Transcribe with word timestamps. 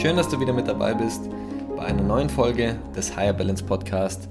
Schön, 0.00 0.16
dass 0.16 0.30
du 0.30 0.40
wieder 0.40 0.54
mit 0.54 0.66
dabei 0.66 0.94
bist 0.94 1.28
bei 1.76 1.84
einer 1.84 2.02
neuen 2.02 2.30
Folge 2.30 2.78
des 2.96 3.14
Higher 3.16 3.34
Balance 3.34 3.62
Podcast. 3.62 4.30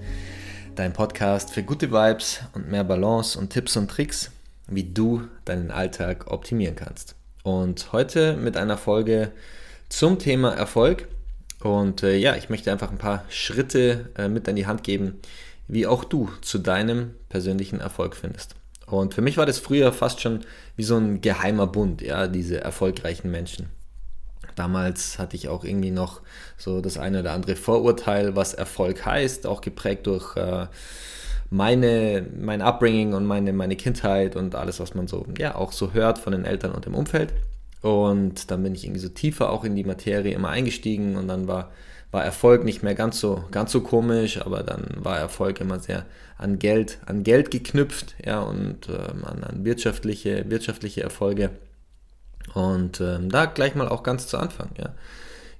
Dein 0.74 0.94
Podcast 0.94 1.52
für 1.52 1.62
gute 1.62 1.92
Vibes 1.92 2.40
und 2.56 2.72
mehr 2.72 2.84
Balance 2.84 3.38
und 3.38 3.52
Tipps 3.52 3.78
und 3.78 3.88
Tricks, 3.88 4.32
wie 4.68 4.84
du 4.84 5.28
deinen 5.46 5.70
Alltag 5.70 6.32
optimieren 6.32 6.76
kannst. 6.76 7.14
Und 7.44 7.94
heute 7.94 8.36
mit 8.36 8.58
einer 8.58 8.78
Folge 8.78 9.32
zum 9.90 10.18
Thema 10.18 10.56
Erfolg. 10.56 11.08
Und 11.62 12.02
äh, 12.02 12.18
ja, 12.18 12.36
ich 12.36 12.50
möchte 12.50 12.72
einfach 12.72 12.90
ein 12.90 12.98
paar 12.98 13.24
Schritte 13.30 14.10
äh, 14.18 14.28
mit 14.28 14.50
an 14.50 14.56
die 14.56 14.66
Hand 14.66 14.84
geben, 14.84 15.20
wie 15.68 15.86
auch 15.86 16.04
du 16.04 16.32
zu 16.42 16.58
deinem 16.58 17.14
persönlichen 17.30 17.80
Erfolg 17.80 18.16
findest. 18.16 18.56
Und 18.88 19.14
für 19.14 19.22
mich 19.22 19.38
war 19.38 19.46
das 19.46 19.60
früher 19.60 19.94
fast 19.94 20.20
schon 20.20 20.40
wie 20.76 20.84
so 20.84 20.98
ein 20.98 21.22
geheimer 21.22 21.68
Bund, 21.68 22.02
ja, 22.02 22.26
diese 22.26 22.60
erfolgreichen 22.60 23.30
Menschen. 23.30 23.70
Damals 24.60 25.18
hatte 25.20 25.38
ich 25.38 25.48
auch 25.48 25.64
irgendwie 25.64 25.90
noch 25.90 26.20
so 26.58 26.82
das 26.82 26.98
eine 26.98 27.22
oder 27.22 27.32
andere 27.32 27.56
Vorurteil, 27.56 28.36
was 28.36 28.54
Erfolg 28.54 29.06
heißt, 29.06 29.48
auch 29.48 29.62
geprägt 29.62 30.06
durch 30.06 30.36
äh, 30.36 30.68
meine, 31.50 32.26
mein 32.38 32.62
Upbringing 32.62 33.14
und 33.14 33.26
meine, 33.26 33.54
meine 33.54 33.78
Kindheit 33.78 34.36
und 34.36 34.56
alles, 34.56 34.82
was 34.82 34.96
man 34.96 35.08
so, 35.08 35.26
ja, 35.38 35.56
auch 35.56 35.72
so 35.72 35.94
hört 35.94 36.20
von 36.20 36.34
den 36.34 36.44
Eltern 36.44 36.74
und 36.74 36.86
dem 36.86 36.94
Umfeld. 36.94 37.32
Und 37.82 38.52
dann 38.52 38.62
bin 38.62 38.76
ich 38.76 38.84
irgendwie 38.84 39.00
so 39.00 39.08
tiefer 39.08 39.50
auch 39.50 39.64
in 39.64 39.78
die 39.78 39.86
Materie 39.86 40.34
immer 40.34 40.50
eingestiegen 40.50 41.16
und 41.16 41.30
dann 41.30 41.48
war, 41.48 41.72
war 42.12 42.26
Erfolg 42.26 42.66
nicht 42.66 42.84
mehr 42.84 42.96
ganz 42.96 43.22
so, 43.22 43.46
ganz 43.52 43.72
so 43.72 43.80
komisch, 43.80 44.42
aber 44.42 44.64
dann 44.64 44.84
war 44.98 45.18
Erfolg 45.20 45.62
immer 45.62 45.80
sehr 45.80 46.06
an 46.38 46.60
Geld, 46.60 47.00
an 47.06 47.24
Geld 47.24 47.50
geknüpft, 47.50 48.16
ja, 48.26 48.42
und 48.42 48.90
ähm, 48.90 49.24
an, 49.24 49.42
an 49.46 49.64
wirtschaftliche, 49.64 50.50
wirtschaftliche 50.50 51.02
Erfolge. 51.02 51.52
Und 52.54 53.02
ähm, 53.02 53.30
da 53.30 53.46
gleich 53.46 53.76
mal 53.76 53.88
auch 53.88 54.04
ganz 54.04 54.28
zu 54.28 54.38
Anfang, 54.38 54.70
ja. 54.78 54.94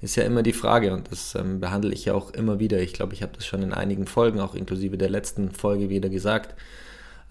Ist 0.02 0.16
ja 0.16 0.24
immer 0.24 0.44
die 0.44 0.54
Frage 0.54 0.94
und 0.94 1.12
das 1.12 1.36
ähm, 1.36 1.60
behandle 1.60 1.94
ich 1.94 2.06
ja 2.06 2.14
auch 2.14 2.32
immer 2.32 2.60
wieder. 2.60 2.80
Ich 2.80 2.94
glaube, 2.94 3.14
ich 3.14 3.22
habe 3.22 3.34
das 3.36 3.46
schon 3.46 3.62
in 3.62 3.74
einigen 3.74 4.08
Folgen, 4.08 4.40
auch 4.40 4.56
inklusive 4.56 4.98
der 4.98 5.10
letzten 5.10 5.52
Folge 5.52 5.90
wieder 5.90 6.08
gesagt. 6.08 6.56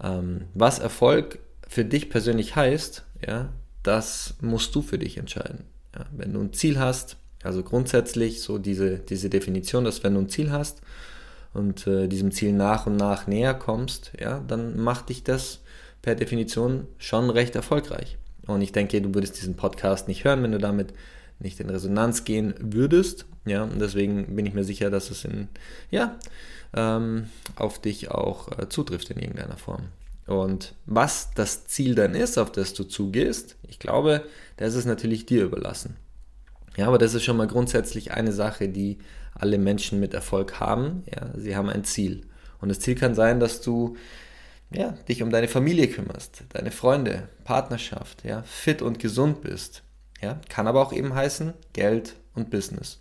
Ähm, 0.03 0.45
was 0.53 0.77
Erfolg 0.77 1.39
für 1.67 1.83
dich 1.83 2.11
persönlich 2.11 2.55
heißt, 2.55 3.05
ja, 3.25 3.49
das 3.81 4.35
musst 4.41 4.75
du 4.75 4.83
für 4.83 4.99
dich 4.99 5.17
entscheiden. 5.17 5.65
Ja, 5.95 6.05
wenn 6.11 6.33
du 6.33 6.41
ein 6.41 6.53
Ziel 6.53 6.77
hast, 6.77 7.17
also 7.43 7.63
grundsätzlich 7.63 8.41
so 8.41 8.59
diese, 8.59 8.99
diese 8.99 9.29
Definition, 9.29 9.83
dass 9.83 10.03
wenn 10.03 10.13
du 10.13 10.21
ein 10.21 10.29
Ziel 10.29 10.51
hast 10.51 10.81
und 11.53 11.87
äh, 11.87 12.07
diesem 12.07 12.31
Ziel 12.31 12.53
nach 12.53 12.85
und 12.85 12.97
nach 12.97 13.25
näher 13.25 13.55
kommst, 13.55 14.11
ja, 14.19 14.43
dann 14.47 14.79
macht 14.79 15.09
dich 15.09 15.23
das 15.23 15.61
per 16.01 16.15
Definition 16.15 16.87
schon 16.97 17.29
recht 17.31 17.55
erfolgreich. 17.55 18.17
Und 18.49 18.61
ich 18.61 18.71
denke, 18.71 18.99
du 19.01 19.13
würdest 19.13 19.37
diesen 19.37 19.55
Podcast 19.55 20.07
nicht 20.07 20.23
hören, 20.23 20.41
wenn 20.41 20.51
du 20.51 20.57
damit 20.57 20.93
nicht 21.39 21.59
in 21.59 21.69
Resonanz 21.69 22.23
gehen 22.23 22.55
würdest. 22.59 23.25
Ja, 23.45 23.63
und 23.63 23.79
deswegen 23.79 24.35
bin 24.35 24.45
ich 24.45 24.53
mir 24.53 24.63
sicher, 24.63 24.89
dass 24.89 25.11
es 25.11 25.23
in, 25.23 25.47
ja, 25.91 26.17
ähm, 26.73 27.27
auf 27.55 27.79
dich 27.79 28.11
auch 28.11 28.57
äh, 28.57 28.67
zutrifft 28.67 29.11
in 29.11 29.19
irgendeiner 29.19 29.57
Form. 29.57 29.83
Und 30.25 30.73
was 30.85 31.29
das 31.35 31.65
Ziel 31.65 31.95
dann 31.95 32.15
ist, 32.15 32.37
auf 32.37 32.51
das 32.51 32.73
du 32.73 32.83
zugehst, 32.83 33.55
ich 33.67 33.79
glaube, 33.79 34.23
das 34.57 34.75
ist 34.75 34.85
natürlich 34.85 35.25
dir 35.25 35.43
überlassen. 35.43 35.95
Ja, 36.75 36.87
aber 36.87 36.97
das 36.97 37.13
ist 37.13 37.23
schon 37.23 37.37
mal 37.37 37.47
grundsätzlich 37.47 38.11
eine 38.11 38.31
Sache, 38.31 38.67
die 38.67 38.97
alle 39.33 39.57
Menschen 39.57 39.99
mit 39.99 40.13
Erfolg 40.13 40.59
haben. 40.59 41.03
Ja, 41.13 41.29
sie 41.37 41.55
haben 41.55 41.69
ein 41.69 41.83
Ziel. 41.83 42.21
Und 42.61 42.69
das 42.69 42.79
Ziel 42.79 42.95
kann 42.95 43.15
sein, 43.15 43.39
dass 43.39 43.61
du 43.61 43.95
ja, 44.71 44.91
dich 45.07 45.23
um 45.23 45.31
deine 45.31 45.47
Familie 45.47 45.87
kümmerst, 45.87 46.43
deine 46.49 46.71
Freunde, 46.71 47.29
Partnerschaft, 47.43 48.23
ja, 48.23 48.43
fit 48.43 48.81
und 48.81 48.99
gesund 48.99 49.41
bist. 49.41 49.83
Ja, 50.21 50.39
kann 50.49 50.67
aber 50.67 50.81
auch 50.81 50.93
eben 50.93 51.15
heißen 51.15 51.53
Geld 51.73 52.15
und 52.35 52.49
Business. 52.49 52.99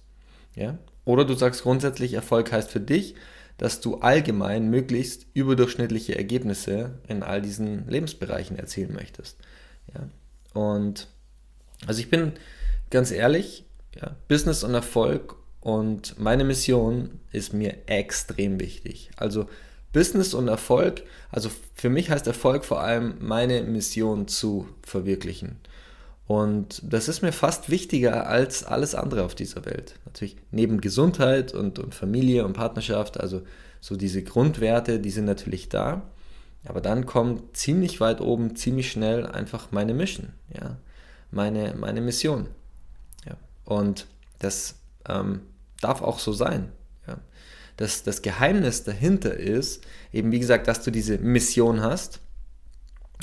Ja? 0.55 0.79
Oder 1.05 1.25
du 1.25 1.35
sagst 1.35 1.63
grundsätzlich, 1.63 2.15
Erfolg 2.15 2.53
heißt 2.53 2.71
für 2.71 2.81
dich, 2.81 3.15
dass 3.57 3.81
du 3.81 3.97
allgemein 3.97 4.71
möglichst 4.71 5.27
überdurchschnittliche 5.35 6.17
Ergebnisse 6.17 7.01
in 7.09 7.23
all 7.23 7.43
diesen 7.43 7.89
Lebensbereichen 7.89 8.57
erzielen 8.57 8.93
möchtest. 8.93 9.39
Ja? 9.93 10.09
Und 10.55 11.09
also 11.87 12.01
ich 12.01 12.09
bin 12.09 12.33
ganz 12.91 13.11
ehrlich, 13.11 13.65
ja, 14.01 14.17
Business 14.29 14.63
und 14.63 14.75
Erfolg 14.75 15.37
und 15.61 16.19
meine 16.19 16.45
Mission 16.45 17.21
ist 17.33 17.53
mir 17.53 17.75
extrem 17.87 18.61
wichtig. 18.61 19.11
Also 19.17 19.49
Business 19.93 20.35
und 20.35 20.49
Erfolg, 20.49 21.03
also 21.31 21.51
für 21.75 21.89
mich 21.89 22.11
heißt 22.11 22.27
Erfolg 22.27 22.65
vor 22.65 22.81
allem 22.81 23.15
meine 23.21 23.63
Mission 23.63 24.29
zu 24.29 24.69
verwirklichen. 24.83 25.57
Und 26.27 26.83
das 26.85 27.09
ist 27.09 27.23
mir 27.23 27.33
fast 27.33 27.71
wichtiger 27.71 28.27
als 28.27 28.63
alles 28.63 28.95
andere 28.95 29.25
auf 29.25 29.35
dieser 29.35 29.65
Welt. 29.65 29.95
Natürlich 30.05 30.37
neben 30.51 30.83
Gesundheit 30.83 31.55
und, 31.55 31.79
und 31.79 31.95
Familie 31.95 32.45
und 32.45 32.53
Partnerschaft, 32.53 33.19
also 33.19 33.43
so 33.81 33.97
diese 33.97 34.23
Grundwerte, 34.23 35.01
die 35.01 35.11
sind 35.11 35.25
natürlich 35.25 35.71
da. 35.71 36.03
Aber 36.67 36.83
dann 36.83 37.07
kommt 37.07 37.57
ziemlich 37.57 38.01
weit 38.01 38.21
oben, 38.21 38.57
ziemlich 38.57 38.91
schnell 38.91 39.25
einfach 39.27 39.69
meine 39.71 39.95
Mission, 39.95 40.31
ja, 40.55 40.77
meine, 41.31 41.75
meine 41.79 42.03
Mission. 42.03 42.49
Ja. 43.25 43.37
Und 43.65 44.07
das 44.39 44.75
ähm, 45.09 45.41
darf 45.81 46.03
auch 46.03 46.19
so 46.19 46.33
sein 46.33 46.73
das, 47.79 48.03
das 48.03 48.23
Geheimnis 48.23 48.85
dahinter 48.85 49.35
ist, 49.35 49.83
eben 50.13 50.31
wie 50.33 50.41
gesagt, 50.41 50.69
dass 50.69 50.83
du 50.83 50.91
diese 50.91 51.17
Mission 51.19 51.81
hast 51.81 52.21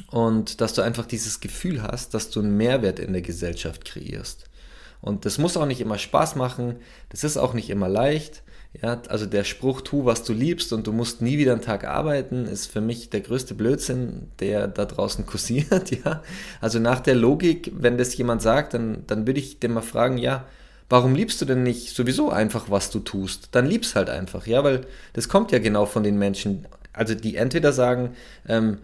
und 0.09 0.61
dass 0.61 0.73
du 0.73 0.81
einfach 0.81 1.05
dieses 1.05 1.41
Gefühl 1.41 1.83
hast, 1.83 2.13
dass 2.13 2.29
du 2.29 2.39
einen 2.39 2.57
Mehrwert 2.57 2.99
in 2.99 3.13
der 3.13 3.21
Gesellschaft 3.21 3.85
kreierst. 3.85 4.49
Und 5.01 5.25
das 5.25 5.37
muss 5.37 5.57
auch 5.57 5.65
nicht 5.65 5.81
immer 5.81 5.97
Spaß 5.97 6.35
machen, 6.35 6.77
das 7.09 7.23
ist 7.23 7.37
auch 7.37 7.53
nicht 7.53 7.69
immer 7.69 7.89
leicht. 7.89 8.43
Ja, 8.81 9.01
also 9.07 9.25
der 9.25 9.45
Spruch, 9.45 9.81
tu, 9.81 10.03
was 10.03 10.23
du 10.23 10.33
liebst 10.33 10.73
und 10.73 10.87
du 10.87 10.91
musst 10.91 11.21
nie 11.21 11.37
wieder 11.37 11.53
einen 11.53 11.61
Tag 11.61 11.85
arbeiten, 11.85 12.45
ist 12.45 12.67
für 12.67 12.81
mich 12.81 13.09
der 13.09 13.21
größte 13.21 13.55
Blödsinn, 13.55 14.31
der 14.39 14.67
da 14.67 14.85
draußen 14.85 15.25
kursiert. 15.27 15.91
Ja, 15.91 16.23
also 16.61 16.79
nach 16.79 17.01
der 17.01 17.15
Logik, 17.15 17.71
wenn 17.75 17.97
das 17.97 18.15
jemand 18.17 18.41
sagt, 18.41 18.73
dann, 18.73 19.03
dann 19.07 19.27
würde 19.27 19.39
ich 19.39 19.59
den 19.59 19.73
mal 19.73 19.81
fragen, 19.81 20.17
ja, 20.17 20.45
warum 20.89 21.15
liebst 21.15 21.41
du 21.41 21.45
denn 21.45 21.63
nicht 21.63 21.95
sowieso 21.95 22.29
einfach, 22.29 22.69
was 22.69 22.89
du 22.89 22.99
tust? 22.99 23.49
Dann 23.51 23.65
liebst 23.65 23.95
halt 23.95 24.09
einfach, 24.09 24.47
ja, 24.47 24.63
weil 24.63 24.81
das 25.13 25.29
kommt 25.29 25.51
ja 25.51 25.59
genau 25.59 25.85
von 25.85 26.03
den 26.03 26.17
Menschen, 26.17 26.67
also 26.93 27.15
die 27.15 27.35
entweder 27.35 27.73
sagen, 27.73 28.11
ähm, 28.47 28.79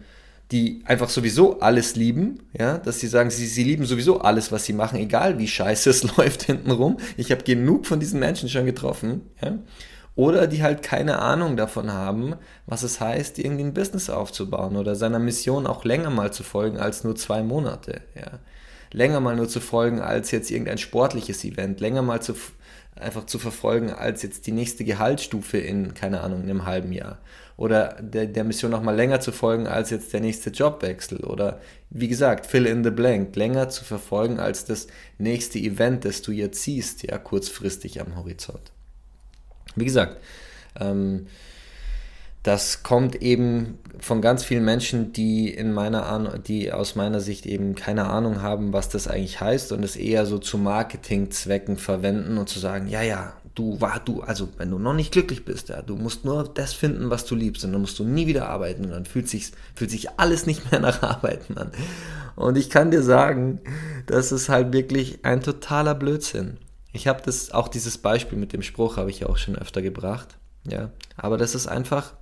die 0.50 0.82
einfach 0.84 1.08
sowieso 1.08 1.60
alles 1.60 1.96
lieben, 1.96 2.40
ja, 2.58 2.76
dass 2.76 3.00
sie 3.00 3.06
sagen, 3.06 3.30
sie, 3.30 3.46
sie 3.46 3.64
lieben 3.64 3.86
sowieso 3.86 4.20
alles, 4.20 4.52
was 4.52 4.64
sie 4.64 4.74
machen, 4.74 4.98
egal 4.98 5.38
wie 5.38 5.48
scheiße 5.48 5.90
es 5.90 6.16
läuft 6.16 6.42
hintenrum. 6.42 6.98
Ich 7.16 7.30
habe 7.30 7.44
genug 7.44 7.86
von 7.86 8.00
diesen 8.00 8.20
Menschen 8.20 8.48
schon 8.48 8.66
getroffen, 8.66 9.22
ja. 9.42 9.58
Oder 10.14 10.46
die 10.46 10.62
halt 10.62 10.82
keine 10.82 11.20
Ahnung 11.20 11.56
davon 11.56 11.90
haben, 11.90 12.34
was 12.66 12.82
es 12.82 13.00
heißt, 13.00 13.38
irgendwie 13.38 13.64
ein 13.64 13.72
Business 13.72 14.10
aufzubauen 14.10 14.76
oder 14.76 14.94
seiner 14.94 15.18
Mission 15.18 15.66
auch 15.66 15.86
länger 15.86 16.10
mal 16.10 16.30
zu 16.34 16.42
folgen 16.42 16.76
als 16.76 17.02
nur 17.02 17.16
zwei 17.16 17.42
Monate, 17.42 18.02
ja 18.14 18.38
länger 18.92 19.20
mal 19.20 19.36
nur 19.36 19.48
zu 19.48 19.60
folgen 19.60 20.00
als 20.00 20.30
jetzt 20.30 20.50
irgendein 20.50 20.78
sportliches 20.78 21.44
Event, 21.44 21.80
länger 21.80 22.02
mal 22.02 22.20
zu, 22.20 22.34
einfach 22.94 23.26
zu 23.26 23.38
verfolgen 23.38 23.90
als 23.90 24.22
jetzt 24.22 24.46
die 24.46 24.52
nächste 24.52 24.84
Gehaltsstufe 24.84 25.58
in, 25.58 25.94
keine 25.94 26.20
Ahnung, 26.20 26.42
einem 26.42 26.66
halben 26.66 26.92
Jahr. 26.92 27.18
Oder 27.56 27.96
der, 28.00 28.26
der 28.26 28.44
Mission 28.44 28.70
noch 28.70 28.82
mal 28.82 28.94
länger 28.94 29.20
zu 29.20 29.30
folgen 29.30 29.66
als 29.66 29.90
jetzt 29.90 30.12
der 30.12 30.20
nächste 30.20 30.50
Jobwechsel. 30.50 31.20
Oder 31.20 31.60
wie 31.90 32.08
gesagt, 32.08 32.46
fill 32.46 32.66
in 32.66 32.82
the 32.82 32.90
blank, 32.90 33.36
länger 33.36 33.68
zu 33.68 33.84
verfolgen 33.84 34.40
als 34.40 34.64
das 34.64 34.86
nächste 35.18 35.58
Event, 35.58 36.04
das 36.04 36.22
du 36.22 36.32
jetzt 36.32 36.62
siehst, 36.62 37.02
ja, 37.02 37.18
kurzfristig 37.18 38.00
am 38.00 38.16
Horizont. 38.16 38.72
Wie 39.76 39.84
gesagt, 39.84 40.18
ähm, 40.80 41.26
das 42.42 42.82
kommt 42.82 43.22
eben 43.22 43.78
von 44.00 44.20
ganz 44.20 44.42
vielen 44.42 44.64
Menschen, 44.64 45.12
die 45.12 45.48
in 45.48 45.72
meiner 45.72 46.06
Ahnung, 46.06 46.42
die 46.42 46.72
aus 46.72 46.96
meiner 46.96 47.20
Sicht 47.20 47.46
eben 47.46 47.76
keine 47.76 48.10
Ahnung 48.10 48.42
haben, 48.42 48.72
was 48.72 48.88
das 48.88 49.06
eigentlich 49.06 49.40
heißt 49.40 49.70
und 49.70 49.84
es 49.84 49.94
eher 49.94 50.26
so 50.26 50.38
zu 50.38 50.58
Marketingzwecken 50.58 51.76
verwenden 51.76 52.36
und 52.38 52.48
zu 52.48 52.58
sagen, 52.58 52.88
ja, 52.88 53.02
ja, 53.02 53.34
du 53.54 53.80
war 53.80 54.00
du, 54.04 54.22
also 54.22 54.48
wenn 54.56 54.70
du 54.70 54.78
noch 54.78 54.94
nicht 54.94 55.12
glücklich 55.12 55.44
bist, 55.44 55.68
ja, 55.68 55.82
du 55.82 55.94
musst 55.96 56.24
nur 56.24 56.44
das 56.44 56.72
finden, 56.72 57.10
was 57.10 57.26
du 57.26 57.36
liebst 57.36 57.64
und 57.64 57.72
dann 57.72 57.80
musst 57.80 57.98
du 57.98 58.04
nie 58.04 58.26
wieder 58.26 58.48
arbeiten 58.48 58.86
und 58.86 58.90
dann 58.90 59.04
fühlt 59.04 59.28
sich 59.28 59.52
fühlt 59.74 59.90
sich 59.90 60.18
alles 60.18 60.46
nicht 60.46 60.70
mehr 60.72 60.80
nach 60.80 61.02
Arbeiten 61.02 61.56
an. 61.58 61.70
Und 62.34 62.56
ich 62.56 62.70
kann 62.70 62.90
dir 62.90 63.02
sagen, 63.02 63.60
das 64.06 64.32
ist 64.32 64.48
halt 64.48 64.72
wirklich 64.72 65.24
ein 65.24 65.42
totaler 65.42 65.94
Blödsinn. 65.94 66.56
Ich 66.92 67.06
habe 67.06 67.22
das, 67.24 67.52
auch 67.52 67.68
dieses 67.68 67.98
Beispiel 67.98 68.38
mit 68.38 68.52
dem 68.52 68.62
Spruch 68.62 68.96
habe 68.96 69.10
ich 69.10 69.20
ja 69.20 69.28
auch 69.28 69.36
schon 69.36 69.56
öfter 69.56 69.82
gebracht. 69.82 70.38
Ja, 70.66 70.90
aber 71.16 71.36
das 71.36 71.54
ist 71.54 71.66
einfach, 71.66 72.14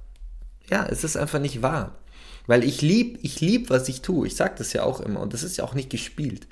ja, 0.71 0.87
es 0.87 1.05
ist 1.05 1.17
einfach 1.17 1.41
nicht 1.41 1.63
wahr. 1.63 1.99
Weil 2.47 2.65
ich 2.65 2.83
lieb, 2.83 3.19
ich 3.23 3.41
lieb, 3.41 3.71
was 3.71 3.89
ich 3.89 4.03
tue. 4.03 4.27
Ich 4.27 4.37
sage 4.37 4.55
das 4.59 4.73
ja 4.73 4.83
auch 4.83 5.01
immer 5.01 5.21
und 5.21 5.35
das 5.35 5.43
ist 5.43 5.57
ja 5.57 5.65
auch 5.65 5.75
nicht 5.75 5.91
gespielt. 5.91 6.47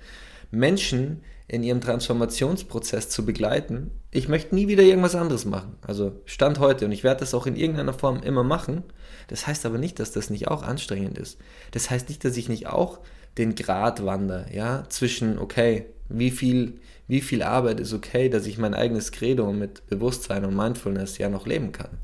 Menschen 0.50 1.22
in 1.48 1.62
ihrem 1.62 1.80
Transformationsprozess 1.80 3.08
zu 3.08 3.24
begleiten. 3.24 3.90
Ich 4.10 4.28
möchte 4.28 4.54
nie 4.54 4.68
wieder 4.68 4.82
irgendwas 4.82 5.14
anderes 5.14 5.46
machen. 5.46 5.76
Also 5.80 6.20
Stand 6.26 6.58
heute 6.58 6.84
und 6.84 6.92
ich 6.92 7.04
werde 7.04 7.20
das 7.20 7.32
auch 7.32 7.46
in 7.46 7.56
irgendeiner 7.56 7.94
Form 7.94 8.22
immer 8.22 8.44
machen. 8.44 8.84
Das 9.28 9.46
heißt 9.46 9.64
aber 9.64 9.78
nicht, 9.78 9.98
dass 9.98 10.12
das 10.12 10.28
nicht 10.28 10.48
auch 10.48 10.62
anstrengend 10.62 11.16
ist. 11.16 11.38
Das 11.70 11.90
heißt 11.90 12.10
nicht, 12.10 12.24
dass 12.24 12.36
ich 12.36 12.50
nicht 12.50 12.66
auch 12.66 13.00
den 13.38 13.54
Grad 13.54 14.04
wandere, 14.04 14.46
ja, 14.52 14.84
zwischen, 14.88 15.38
okay, 15.38 15.86
wie 16.08 16.30
viel, 16.30 16.80
wie 17.06 17.20
viel 17.20 17.42
Arbeit 17.42 17.80
ist 17.80 17.92
okay, 17.92 18.28
dass 18.28 18.46
ich 18.46 18.58
mein 18.58 18.74
eigenes 18.74 19.12
Credo 19.12 19.52
mit 19.52 19.86
Bewusstsein 19.86 20.44
und 20.44 20.56
Mindfulness 20.56 21.18
ja 21.18 21.28
noch 21.28 21.46
leben 21.46 21.72
kann. 21.72 21.98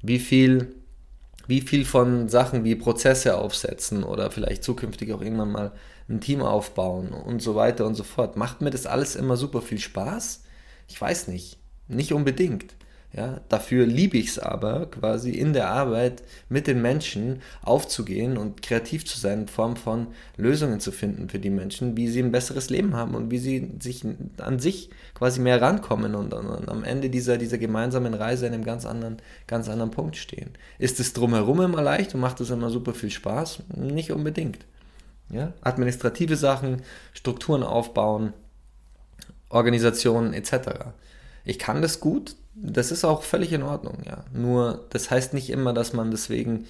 Wie 0.00 0.18
viel, 0.18 0.74
wie 1.48 1.62
viel 1.62 1.84
von 1.84 2.28
Sachen 2.28 2.62
wie 2.62 2.76
Prozesse 2.76 3.36
aufsetzen 3.38 4.04
oder 4.04 4.30
vielleicht 4.30 4.62
zukünftig 4.62 5.12
auch 5.12 5.22
irgendwann 5.22 5.50
mal 5.50 5.72
ein 6.08 6.20
Team 6.20 6.42
aufbauen 6.42 7.08
und 7.08 7.42
so 7.42 7.54
weiter 7.56 7.86
und 7.86 7.94
so 7.94 8.04
fort. 8.04 8.36
Macht 8.36 8.60
mir 8.60 8.70
das 8.70 8.86
alles 8.86 9.16
immer 9.16 9.36
super 9.36 9.62
viel 9.62 9.78
Spaß? 9.78 10.44
Ich 10.88 11.00
weiß 11.00 11.28
nicht. 11.28 11.58
Nicht 11.88 12.12
unbedingt. 12.12 12.76
Ja, 13.14 13.40
dafür 13.48 13.86
liebe 13.86 14.18
ich 14.18 14.28
es 14.28 14.38
aber, 14.38 14.84
quasi 14.84 15.30
in 15.30 15.54
der 15.54 15.70
Arbeit 15.70 16.22
mit 16.50 16.66
den 16.66 16.82
Menschen 16.82 17.40
aufzugehen 17.62 18.36
und 18.36 18.60
kreativ 18.60 19.06
zu 19.06 19.18
sein, 19.18 19.42
in 19.42 19.48
Form 19.48 19.76
von 19.76 20.08
Lösungen 20.36 20.78
zu 20.78 20.92
finden 20.92 21.30
für 21.30 21.38
die 21.38 21.48
Menschen, 21.48 21.96
wie 21.96 22.08
sie 22.08 22.22
ein 22.22 22.32
besseres 22.32 22.68
Leben 22.68 22.94
haben 22.94 23.14
und 23.14 23.30
wie 23.30 23.38
sie 23.38 23.70
sich 23.80 24.04
an 24.36 24.58
sich 24.58 24.90
quasi 25.14 25.40
mehr 25.40 25.62
rankommen 25.62 26.14
und, 26.14 26.34
und, 26.34 26.46
und 26.48 26.68
am 26.68 26.84
Ende 26.84 27.08
dieser, 27.08 27.38
dieser 27.38 27.56
gemeinsamen 27.56 28.12
Reise 28.12 28.46
in 28.46 28.52
einem 28.52 28.64
ganz 28.64 28.84
anderen, 28.84 29.16
ganz 29.46 29.70
anderen 29.70 29.90
Punkt 29.90 30.16
stehen. 30.16 30.50
Ist 30.78 31.00
es 31.00 31.14
drumherum 31.14 31.62
immer 31.62 31.82
leicht 31.82 32.14
und 32.14 32.20
macht 32.20 32.42
es 32.42 32.50
immer 32.50 32.68
super 32.68 32.92
viel 32.92 33.10
Spaß? 33.10 33.60
Nicht 33.74 34.12
unbedingt. 34.12 34.66
Ja? 35.30 35.54
Administrative 35.62 36.36
Sachen, 36.36 36.82
Strukturen 37.14 37.62
aufbauen, 37.62 38.34
Organisationen 39.48 40.34
etc. 40.34 40.92
Ich 41.48 41.58
kann 41.58 41.80
das 41.80 41.98
gut, 41.98 42.36
das 42.54 42.92
ist 42.92 43.04
auch 43.06 43.22
völlig 43.22 43.54
in 43.54 43.62
Ordnung, 43.62 44.02
ja. 44.04 44.24
Nur 44.34 44.84
das 44.90 45.10
heißt 45.10 45.32
nicht 45.32 45.48
immer, 45.48 45.72
dass 45.72 45.94
man 45.94 46.10
deswegen 46.10 46.66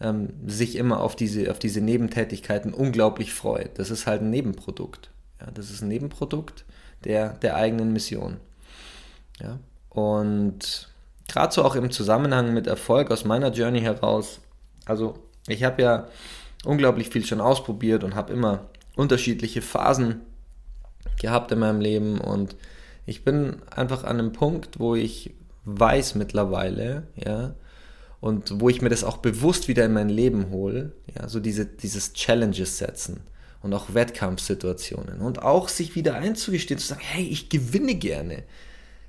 ähm, 0.00 0.30
sich 0.46 0.76
immer 0.76 1.00
auf 1.00 1.14
diese, 1.14 1.50
auf 1.50 1.58
diese 1.58 1.82
Nebentätigkeiten 1.82 2.72
unglaublich 2.72 3.34
freut. 3.34 3.78
Das 3.78 3.90
ist 3.90 4.06
halt 4.06 4.22
ein 4.22 4.30
Nebenprodukt. 4.30 5.10
Ja, 5.40 5.50
das 5.50 5.70
ist 5.70 5.82
ein 5.82 5.88
Nebenprodukt 5.88 6.64
der, 7.04 7.34
der 7.34 7.56
eigenen 7.56 7.92
Mission. 7.92 8.38
Ja. 9.42 9.58
Und 9.90 10.88
gerade 11.28 11.52
so 11.52 11.62
auch 11.62 11.76
im 11.76 11.90
Zusammenhang 11.90 12.54
mit 12.54 12.66
Erfolg 12.66 13.10
aus 13.10 13.26
meiner 13.26 13.52
Journey 13.52 13.82
heraus, 13.82 14.40
also 14.86 15.18
ich 15.48 15.64
habe 15.64 15.82
ja 15.82 16.08
unglaublich 16.64 17.10
viel 17.10 17.26
schon 17.26 17.42
ausprobiert 17.42 18.04
und 18.04 18.14
habe 18.14 18.32
immer 18.32 18.70
unterschiedliche 18.96 19.60
Phasen 19.60 20.22
gehabt 21.20 21.52
in 21.52 21.58
meinem 21.58 21.82
Leben 21.82 22.22
und 22.22 22.56
ich 23.06 23.24
bin 23.24 23.62
einfach 23.70 24.04
an 24.04 24.18
einem 24.18 24.32
Punkt, 24.32 24.78
wo 24.78 24.94
ich 24.94 25.34
weiß 25.64 26.14
mittlerweile, 26.14 27.08
ja, 27.16 27.54
und 28.20 28.60
wo 28.60 28.70
ich 28.70 28.80
mir 28.80 28.88
das 28.88 29.04
auch 29.04 29.18
bewusst 29.18 29.68
wieder 29.68 29.84
in 29.84 29.92
mein 29.92 30.08
Leben 30.08 30.50
hole, 30.50 30.92
ja, 31.14 31.28
so 31.28 31.40
diese, 31.40 31.66
dieses 31.66 32.14
Challenges 32.14 32.78
setzen 32.78 33.20
und 33.62 33.74
auch 33.74 33.92
Wettkampfsituationen 33.92 35.20
und 35.20 35.42
auch 35.42 35.68
sich 35.68 35.94
wieder 35.94 36.14
einzugestehen, 36.14 36.78
zu 36.78 36.86
sagen, 36.86 37.02
hey, 37.02 37.26
ich 37.26 37.48
gewinne 37.48 37.94
gerne. 37.94 38.44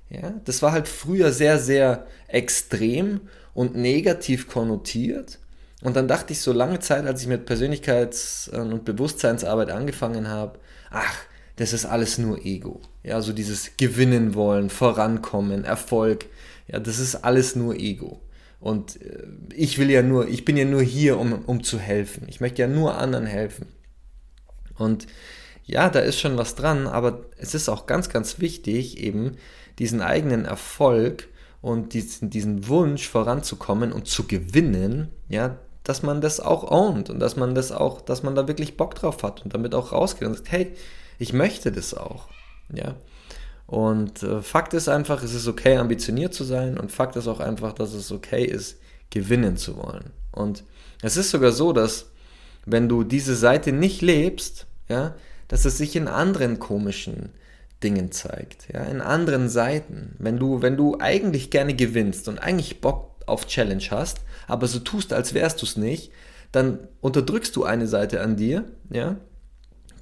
Ja, 0.10 0.34
das 0.44 0.62
war 0.62 0.72
halt 0.72 0.88
früher 0.88 1.32
sehr, 1.32 1.60
sehr 1.60 2.06
extrem 2.28 3.22
und 3.54 3.76
negativ 3.76 4.48
konnotiert. 4.48 5.40
Und 5.82 5.96
dann 5.96 6.08
dachte 6.08 6.34
ich 6.34 6.42
so 6.42 6.52
lange 6.52 6.80
Zeit, 6.80 7.06
als 7.06 7.22
ich 7.22 7.28
mit 7.28 7.50
Persönlichkeits- 7.50 8.50
und 8.50 8.86
Bewusstseinsarbeit 8.86 9.72
angefangen 9.72 10.28
habe, 10.28 10.60
ach, 10.92 11.16
das 11.56 11.74
ist 11.74 11.86
alles 11.86 12.18
nur 12.18 12.46
Ego. 12.46 12.82
Ja, 13.06 13.22
so 13.22 13.34
dieses 13.34 13.78
Gewinnen 13.78 14.34
wollen, 14.34 14.72
vorankommen, 14.72 15.64
Erfolg. 15.64 16.26
Ja, 16.68 16.80
das 16.80 16.98
ist 16.98 17.16
alles 17.16 17.56
nur 17.56 17.76
Ego. 17.76 18.20
Und 18.60 19.00
äh, 19.00 19.28
ich 19.54 19.78
will 19.78 19.92
ja 19.92 20.02
nur, 20.02 20.28
ich 20.28 20.44
bin 20.44 20.58
ja 20.58 20.66
nur 20.66 20.82
hier, 20.82 21.20
um, 21.20 21.34
um 21.46 21.64
zu 21.64 21.78
helfen. 21.78 22.26
Ich 22.28 22.42
möchte 22.42 22.64
ja 22.64 22.68
nur 22.68 22.98
anderen 22.98 23.28
helfen. 23.28 23.68
Und 24.76 25.06
ja, 25.66 25.90
da 25.90 26.00
ist 26.00 26.20
schon 26.20 26.38
was 26.38 26.56
dran, 26.56 26.88
aber 26.88 27.26
es 27.38 27.54
ist 27.54 27.70
auch 27.70 27.86
ganz, 27.86 28.10
ganz 28.10 28.40
wichtig, 28.40 28.98
eben 28.98 29.38
diesen 29.78 30.02
eigenen 30.02 30.46
Erfolg 30.46 31.28
und 31.62 31.94
diesen, 31.94 32.32
diesen 32.32 32.68
Wunsch 32.68 33.08
voranzukommen 33.08 33.92
und 33.92 34.08
zu 34.08 34.26
gewinnen, 34.26 35.10
ja, 35.30 35.60
dass 35.84 36.02
man 36.02 36.22
das 36.22 36.40
auch 36.40 36.72
ownt 36.72 37.12
und 37.12 37.20
dass 37.20 37.36
man 37.36 37.54
das 37.54 37.72
auch, 37.72 38.02
dass 38.02 38.24
man 38.24 38.34
da 38.34 38.48
wirklich 38.48 38.78
Bock 38.78 38.96
drauf 38.96 39.22
hat 39.22 39.44
und 39.44 39.54
damit 39.54 39.76
auch 39.76 39.92
rausgeht 39.92 40.28
und 40.28 40.36
sagt, 40.36 40.52
hey, 40.52 40.72
ich 41.20 41.34
möchte 41.34 41.72
das 41.72 41.94
auch. 41.94 42.30
Ja. 42.74 42.96
Und 43.68 44.22
äh, 44.24 44.42
Fakt 44.42 44.74
ist 44.74 44.88
einfach, 44.88 45.24
es 45.24 45.34
ist 45.34 45.48
okay, 45.48 45.78
ambitioniert 45.78 46.34
zu 46.34 46.44
sein 46.44 46.78
und 46.78 46.92
Fakt 46.92 47.16
ist 47.16 47.28
auch 47.28 47.40
einfach, 47.40 47.74
dass 47.74 47.94
es 47.94 48.12
okay 48.12 48.46
ist, 48.46 48.78
gewinnen 49.10 49.58
zu 49.58 49.78
wollen. 49.78 50.12
Und 50.32 50.64
es 51.02 51.18
ist 51.18 51.32
sogar 51.32 51.52
so, 51.52 51.74
dass 51.74 52.12
wenn 52.66 52.90
du 52.90 53.04
diese 53.04 53.36
Seite 53.36 53.72
nicht 53.72 54.02
lebst, 54.02 54.68
ja, 54.88 55.16
dass 55.48 55.66
es 55.66 55.78
sich 55.78 55.96
in 55.96 56.08
anderen 56.08 56.60
komischen 56.60 57.30
Dingen 57.84 58.12
zeigt, 58.12 58.68
ja, 58.74 58.84
in 58.84 59.02
anderen 59.02 59.50
Seiten. 59.50 60.16
Wenn 60.20 60.38
du, 60.38 60.62
wenn 60.62 60.78
du 60.78 60.98
eigentlich 61.00 61.50
gerne 61.52 61.76
gewinnst 61.76 62.28
und 62.28 62.40
eigentlich 62.40 62.82
Bock 62.82 63.12
auf 63.26 63.48
Challenge 63.48 63.84
hast, 63.90 64.20
aber 64.48 64.68
so 64.68 64.80
tust, 64.80 65.14
als 65.14 65.34
wärst 65.34 65.62
du 65.62 65.66
es 65.66 65.78
nicht, 65.78 66.12
dann 66.52 66.80
unterdrückst 67.02 67.56
du 67.56 67.64
eine 67.64 67.88
Seite 67.88 68.22
an 68.22 68.36
dir, 68.36 68.64
ja, 68.90 69.18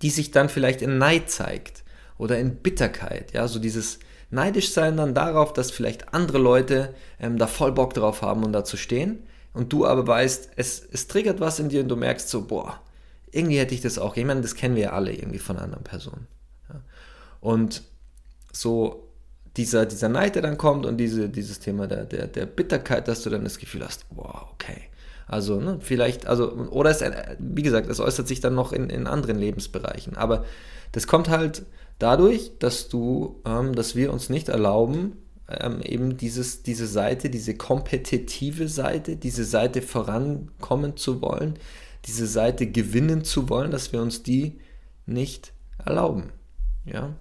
die 0.01 0.09
sich 0.09 0.31
dann 0.31 0.49
vielleicht 0.49 0.81
in 0.81 0.97
Neid 0.97 1.29
zeigt 1.29 1.82
oder 2.17 2.39
in 2.39 2.55
Bitterkeit, 2.57 3.33
ja, 3.33 3.47
so 3.47 3.59
dieses 3.59 3.99
neidisch 4.29 4.71
sein 4.71 4.97
dann 4.97 5.13
darauf, 5.13 5.53
dass 5.53 5.71
vielleicht 5.71 6.13
andere 6.13 6.39
Leute 6.39 6.93
ähm, 7.19 7.37
da 7.37 7.47
voll 7.47 7.71
Bock 7.71 7.93
drauf 7.93 8.21
haben 8.21 8.43
und 8.43 8.53
da 8.53 8.63
zu 8.63 8.77
stehen 8.77 9.19
und 9.53 9.71
du 9.71 9.85
aber 9.85 10.05
weißt, 10.05 10.51
es, 10.55 10.83
es 10.91 11.07
triggert 11.07 11.39
was 11.39 11.59
in 11.59 11.69
dir 11.69 11.81
und 11.81 11.89
du 11.89 11.95
merkst 11.95 12.29
so, 12.29 12.45
boah, 12.45 12.81
irgendwie 13.31 13.59
hätte 13.59 13.75
ich 13.75 13.81
das 13.81 13.99
auch. 13.99 14.15
Ich 14.15 14.25
meine, 14.25 14.41
das 14.41 14.55
kennen 14.55 14.75
wir 14.75 14.83
ja 14.83 14.93
alle 14.93 15.13
irgendwie 15.13 15.39
von 15.39 15.57
anderen 15.57 15.83
Personen. 15.83 16.27
Ja. 16.69 16.81
Und 17.41 17.83
so 18.51 19.02
dieser, 19.57 19.85
dieser 19.85 20.09
Neid, 20.09 20.35
der 20.35 20.41
dann 20.41 20.57
kommt 20.57 20.85
und 20.85 20.97
diese, 20.97 21.29
dieses 21.29 21.59
Thema 21.59 21.87
der, 21.87 22.05
der, 22.05 22.27
der 22.27 22.45
Bitterkeit, 22.45 23.07
dass 23.07 23.21
du 23.21 23.29
dann 23.29 23.43
das 23.43 23.59
Gefühl 23.59 23.83
hast, 23.83 24.05
wow, 24.11 24.47
okay. 24.53 24.81
Also, 25.27 25.59
ne, 25.59 25.77
vielleicht, 25.79 26.25
also, 26.25 26.51
oder 26.51 26.89
es, 26.89 27.03
wie 27.39 27.61
gesagt, 27.61 27.89
es 27.89 27.99
äußert 27.99 28.27
sich 28.27 28.41
dann 28.41 28.55
noch 28.55 28.73
in, 28.73 28.89
in 28.89 29.07
anderen 29.07 29.37
Lebensbereichen. 29.37 30.15
Aber 30.17 30.45
das 30.91 31.07
kommt 31.07 31.29
halt 31.29 31.65
dadurch, 31.99 32.51
dass 32.59 32.89
du, 32.89 33.41
ähm, 33.45 33.73
dass 33.73 33.95
wir 33.95 34.11
uns 34.11 34.29
nicht 34.29 34.49
erlauben, 34.49 35.13
ähm, 35.47 35.81
eben 35.81 36.17
dieses, 36.17 36.63
diese 36.63 36.87
Seite, 36.87 37.29
diese 37.29 37.55
kompetitive 37.55 38.67
Seite, 38.67 39.15
diese 39.15 39.45
Seite 39.45 39.81
vorankommen 39.81 40.97
zu 40.97 41.21
wollen, 41.21 41.55
diese 42.05 42.27
Seite 42.27 42.67
gewinnen 42.67 43.23
zu 43.23 43.49
wollen, 43.49 43.71
dass 43.71 43.93
wir 43.93 44.01
uns 44.01 44.23
die 44.23 44.59
nicht 45.05 45.53
erlauben. 45.83 46.31
Ja. 46.85 47.15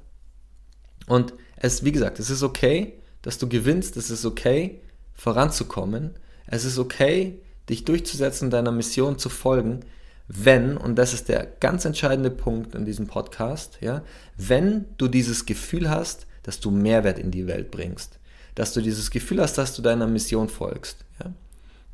Und 1.06 1.34
es, 1.62 1.84
wie 1.84 1.92
gesagt, 1.92 2.18
es 2.18 2.28
ist 2.28 2.42
okay, 2.42 2.94
dass 3.22 3.38
du 3.38 3.48
gewinnst, 3.48 3.96
es 3.96 4.10
ist 4.10 4.26
okay, 4.26 4.80
voranzukommen, 5.14 6.10
es 6.46 6.64
ist 6.64 6.78
okay, 6.78 7.38
dich 7.68 7.84
durchzusetzen, 7.84 8.50
deiner 8.50 8.72
Mission 8.72 9.16
zu 9.16 9.28
folgen, 9.28 9.80
wenn, 10.26 10.76
und 10.76 10.96
das 10.96 11.14
ist 11.14 11.28
der 11.28 11.46
ganz 11.60 11.84
entscheidende 11.84 12.30
Punkt 12.30 12.74
in 12.74 12.84
diesem 12.84 13.06
Podcast, 13.06 13.78
ja, 13.80 14.02
wenn 14.36 14.86
du 14.98 15.06
dieses 15.06 15.46
Gefühl 15.46 15.88
hast, 15.88 16.26
dass 16.42 16.58
du 16.58 16.72
Mehrwert 16.72 17.18
in 17.18 17.30
die 17.30 17.46
Welt 17.46 17.70
bringst, 17.70 18.18
dass 18.56 18.72
du 18.72 18.80
dieses 18.80 19.10
Gefühl 19.10 19.40
hast, 19.40 19.56
dass 19.56 19.76
du 19.76 19.82
deiner 19.82 20.08
Mission 20.08 20.48
folgst, 20.48 21.04
ja, 21.22 21.32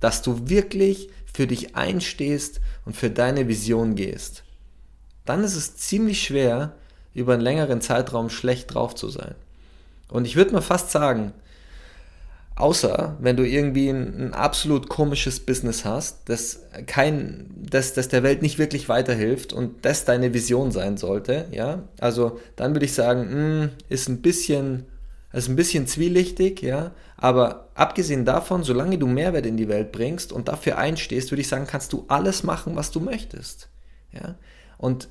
dass 0.00 0.22
du 0.22 0.48
wirklich 0.48 1.10
für 1.32 1.46
dich 1.46 1.76
einstehst 1.76 2.60
und 2.86 2.96
für 2.96 3.10
deine 3.10 3.48
Vision 3.48 3.96
gehst, 3.96 4.44
dann 5.26 5.44
ist 5.44 5.56
es 5.56 5.76
ziemlich 5.76 6.22
schwer, 6.22 6.74
über 7.12 7.34
einen 7.34 7.42
längeren 7.42 7.82
Zeitraum 7.82 8.30
schlecht 8.30 8.72
drauf 8.72 8.94
zu 8.94 9.10
sein. 9.10 9.34
Und 10.10 10.26
ich 10.26 10.36
würde 10.36 10.52
mal 10.52 10.62
fast 10.62 10.90
sagen, 10.90 11.32
außer 12.58 13.16
wenn 13.20 13.36
du 13.36 13.46
irgendwie 13.46 13.88
ein, 13.88 14.28
ein, 14.28 14.34
absolut 14.34 14.88
komisches 14.88 15.40
Business 15.40 15.84
hast, 15.84 16.28
das 16.28 16.64
kein, 16.86 17.50
das, 17.56 17.94
das 17.94 18.08
der 18.08 18.22
Welt 18.22 18.42
nicht 18.42 18.58
wirklich 18.58 18.88
weiterhilft 18.88 19.52
und 19.52 19.84
das 19.84 20.04
deine 20.04 20.34
Vision 20.34 20.72
sein 20.72 20.96
sollte, 20.96 21.46
ja, 21.52 21.84
also 22.00 22.40
dann 22.56 22.74
würde 22.74 22.86
ich 22.86 22.94
sagen, 22.94 23.20
mh, 23.20 23.62
hm, 23.62 23.70
ist 23.88 24.08
ein 24.08 24.22
bisschen, 24.22 24.86
ist 25.32 25.48
ein 25.48 25.56
bisschen 25.56 25.86
zwielichtig, 25.86 26.62
ja, 26.62 26.92
aber 27.16 27.68
abgesehen 27.74 28.24
davon, 28.24 28.64
solange 28.64 28.98
du 28.98 29.06
Mehrwert 29.06 29.46
in 29.46 29.56
die 29.56 29.68
Welt 29.68 29.92
bringst 29.92 30.32
und 30.32 30.48
dafür 30.48 30.78
einstehst, 30.78 31.30
würde 31.30 31.42
ich 31.42 31.48
sagen, 31.48 31.66
kannst 31.66 31.92
du 31.92 32.04
alles 32.08 32.42
machen, 32.42 32.74
was 32.74 32.90
du 32.90 33.00
möchtest, 33.00 33.68
ja. 34.12 34.34
Und 34.78 35.08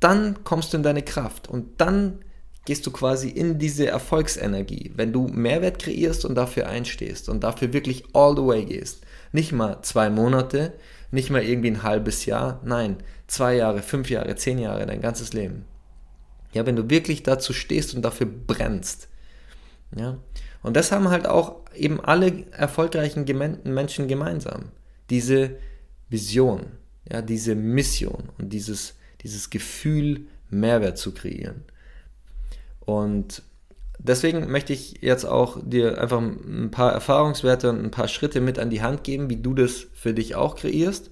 dann 0.00 0.44
kommst 0.44 0.72
du 0.72 0.76
in 0.76 0.82
deine 0.82 1.02
Kraft 1.02 1.48
und 1.48 1.80
dann 1.80 2.18
gehst 2.66 2.86
du 2.86 2.90
quasi 2.90 3.28
in 3.28 3.58
diese 3.58 3.86
Erfolgsenergie, 3.86 4.92
wenn 4.94 5.12
du 5.12 5.28
Mehrwert 5.28 5.78
kreierst 5.78 6.24
und 6.24 6.34
dafür 6.34 6.66
einstehst 6.66 7.28
und 7.28 7.42
dafür 7.42 7.72
wirklich 7.72 8.04
all 8.12 8.36
the 8.36 8.44
way 8.44 8.64
gehst. 8.64 9.04
Nicht 9.32 9.52
mal 9.52 9.80
zwei 9.82 10.10
Monate, 10.10 10.74
nicht 11.10 11.30
mal 11.30 11.42
irgendwie 11.42 11.70
ein 11.70 11.82
halbes 11.82 12.26
Jahr, 12.26 12.60
nein, 12.64 12.96
zwei 13.26 13.54
Jahre, 13.56 13.82
fünf 13.82 14.10
Jahre, 14.10 14.34
zehn 14.36 14.58
Jahre, 14.58 14.84
dein 14.84 15.00
ganzes 15.00 15.32
Leben. 15.32 15.64
Ja, 16.52 16.66
wenn 16.66 16.76
du 16.76 16.90
wirklich 16.90 17.22
dazu 17.22 17.52
stehst 17.52 17.94
und 17.94 18.02
dafür 18.02 18.26
brennst. 18.26 19.08
Ja, 19.96 20.18
und 20.62 20.76
das 20.76 20.90
haben 20.90 21.08
halt 21.08 21.26
auch 21.26 21.60
eben 21.74 22.00
alle 22.00 22.50
erfolgreichen 22.50 23.24
Menschen 23.64 24.08
gemeinsam. 24.08 24.72
Diese 25.10 25.56
Vision, 26.08 26.66
ja, 27.10 27.22
diese 27.22 27.54
Mission 27.54 28.30
und 28.38 28.52
dieses, 28.52 28.96
dieses 29.22 29.50
Gefühl, 29.50 30.26
Mehrwert 30.50 30.98
zu 30.98 31.12
kreieren. 31.12 31.64
Und 32.86 33.42
deswegen 33.98 34.50
möchte 34.50 34.72
ich 34.72 35.02
jetzt 35.02 35.24
auch 35.24 35.58
dir 35.62 36.00
einfach 36.00 36.20
ein 36.20 36.70
paar 36.70 36.92
Erfahrungswerte 36.92 37.68
und 37.68 37.84
ein 37.84 37.90
paar 37.90 38.08
Schritte 38.08 38.40
mit 38.40 38.58
an 38.58 38.70
die 38.70 38.80
Hand 38.80 39.04
geben, 39.04 39.28
wie 39.28 39.36
du 39.36 39.52
das 39.52 39.86
für 39.92 40.14
dich 40.14 40.34
auch 40.34 40.56
kreierst. 40.56 41.10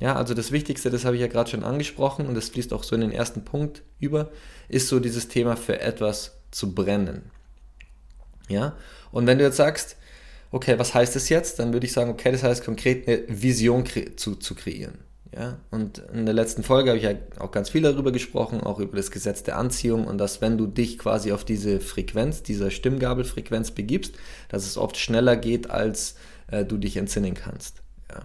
Ja, 0.00 0.14
also 0.14 0.32
das 0.32 0.52
Wichtigste, 0.52 0.90
das 0.90 1.04
habe 1.04 1.16
ich 1.16 1.20
ja 1.20 1.26
gerade 1.26 1.50
schon 1.50 1.64
angesprochen 1.64 2.26
und 2.26 2.34
das 2.34 2.50
fließt 2.50 2.72
auch 2.72 2.84
so 2.84 2.94
in 2.94 3.00
den 3.00 3.10
ersten 3.10 3.44
Punkt 3.44 3.82
über, 3.98 4.30
ist 4.68 4.88
so 4.88 5.00
dieses 5.00 5.28
Thema 5.28 5.56
für 5.56 5.80
etwas 5.80 6.38
zu 6.52 6.72
brennen. 6.72 7.30
Ja, 8.48 8.76
und 9.10 9.26
wenn 9.26 9.38
du 9.38 9.44
jetzt 9.44 9.56
sagst, 9.56 9.96
okay, 10.52 10.78
was 10.78 10.94
heißt 10.94 11.16
das 11.16 11.28
jetzt? 11.28 11.58
Dann 11.58 11.72
würde 11.72 11.86
ich 11.86 11.92
sagen, 11.92 12.10
okay, 12.10 12.30
das 12.30 12.44
heißt 12.44 12.64
konkret 12.64 13.08
eine 13.08 13.24
Vision 13.28 13.84
kre 13.84 14.14
zu, 14.16 14.36
zu 14.36 14.54
kreieren. 14.54 14.98
Ja, 15.36 15.58
und 15.70 15.98
in 16.12 16.24
der 16.24 16.34
letzten 16.34 16.62
Folge 16.62 16.90
habe 16.90 16.98
ich 16.98 17.04
ja 17.04 17.12
auch 17.38 17.50
ganz 17.50 17.68
viel 17.68 17.82
darüber 17.82 18.12
gesprochen, 18.12 18.62
auch 18.62 18.78
über 18.78 18.96
das 18.96 19.10
Gesetz 19.10 19.42
der 19.42 19.58
Anziehung 19.58 20.06
und 20.06 20.18
dass 20.18 20.40
wenn 20.40 20.56
du 20.56 20.66
dich 20.66 20.98
quasi 20.98 21.32
auf 21.32 21.44
diese 21.44 21.80
Frequenz, 21.80 22.42
dieser 22.42 22.70
Stimmgabelfrequenz 22.70 23.72
begibst, 23.72 24.14
dass 24.48 24.64
es 24.64 24.78
oft 24.78 24.96
schneller 24.96 25.36
geht, 25.36 25.70
als 25.70 26.16
äh, 26.50 26.64
du 26.64 26.78
dich 26.78 26.96
entsinnen 26.96 27.34
kannst. 27.34 27.82
Ja. 28.10 28.22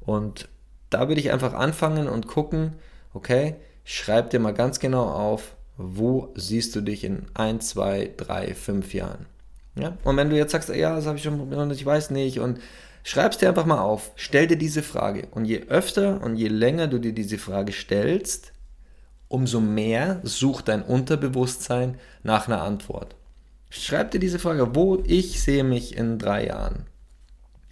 Und 0.00 0.48
da 0.88 1.08
würde 1.08 1.20
ich 1.20 1.30
einfach 1.30 1.52
anfangen 1.52 2.08
und 2.08 2.26
gucken, 2.26 2.74
okay, 3.12 3.56
schreib 3.84 4.30
dir 4.30 4.40
mal 4.40 4.54
ganz 4.54 4.80
genau 4.80 5.04
auf, 5.10 5.54
wo 5.76 6.32
siehst 6.36 6.74
du 6.74 6.80
dich 6.80 7.04
in 7.04 7.26
1, 7.34 7.68
2, 7.68 8.12
3, 8.16 8.54
5 8.54 8.94
Jahren. 8.94 9.26
Ja? 9.76 9.96
Und 10.04 10.16
wenn 10.16 10.30
du 10.30 10.36
jetzt 10.36 10.52
sagst, 10.52 10.68
ja, 10.70 10.94
das 10.94 11.06
habe 11.06 11.16
ich 11.16 11.22
schon 11.22 11.70
ich 11.70 11.86
weiß 11.86 12.10
nicht 12.10 12.40
und 12.40 12.60
Schreib 13.02 13.32
es 13.32 13.38
dir 13.38 13.48
einfach 13.48 13.66
mal 13.66 13.80
auf, 13.80 14.12
stell 14.16 14.46
dir 14.46 14.58
diese 14.58 14.82
Frage. 14.82 15.28
Und 15.30 15.44
je 15.44 15.62
öfter 15.68 16.20
und 16.22 16.36
je 16.36 16.48
länger 16.48 16.86
du 16.86 16.98
dir 16.98 17.12
diese 17.12 17.38
Frage 17.38 17.72
stellst, 17.72 18.52
umso 19.28 19.60
mehr 19.60 20.20
sucht 20.22 20.68
dein 20.68 20.82
Unterbewusstsein 20.82 21.98
nach 22.22 22.48
einer 22.48 22.62
Antwort. 22.62 23.14
Schreib 23.70 24.10
dir 24.10 24.18
diese 24.18 24.38
Frage, 24.38 24.74
wo 24.74 25.02
ich 25.06 25.40
sehe 25.40 25.64
mich 25.64 25.96
in 25.96 26.18
drei 26.18 26.46
Jahren. 26.46 26.86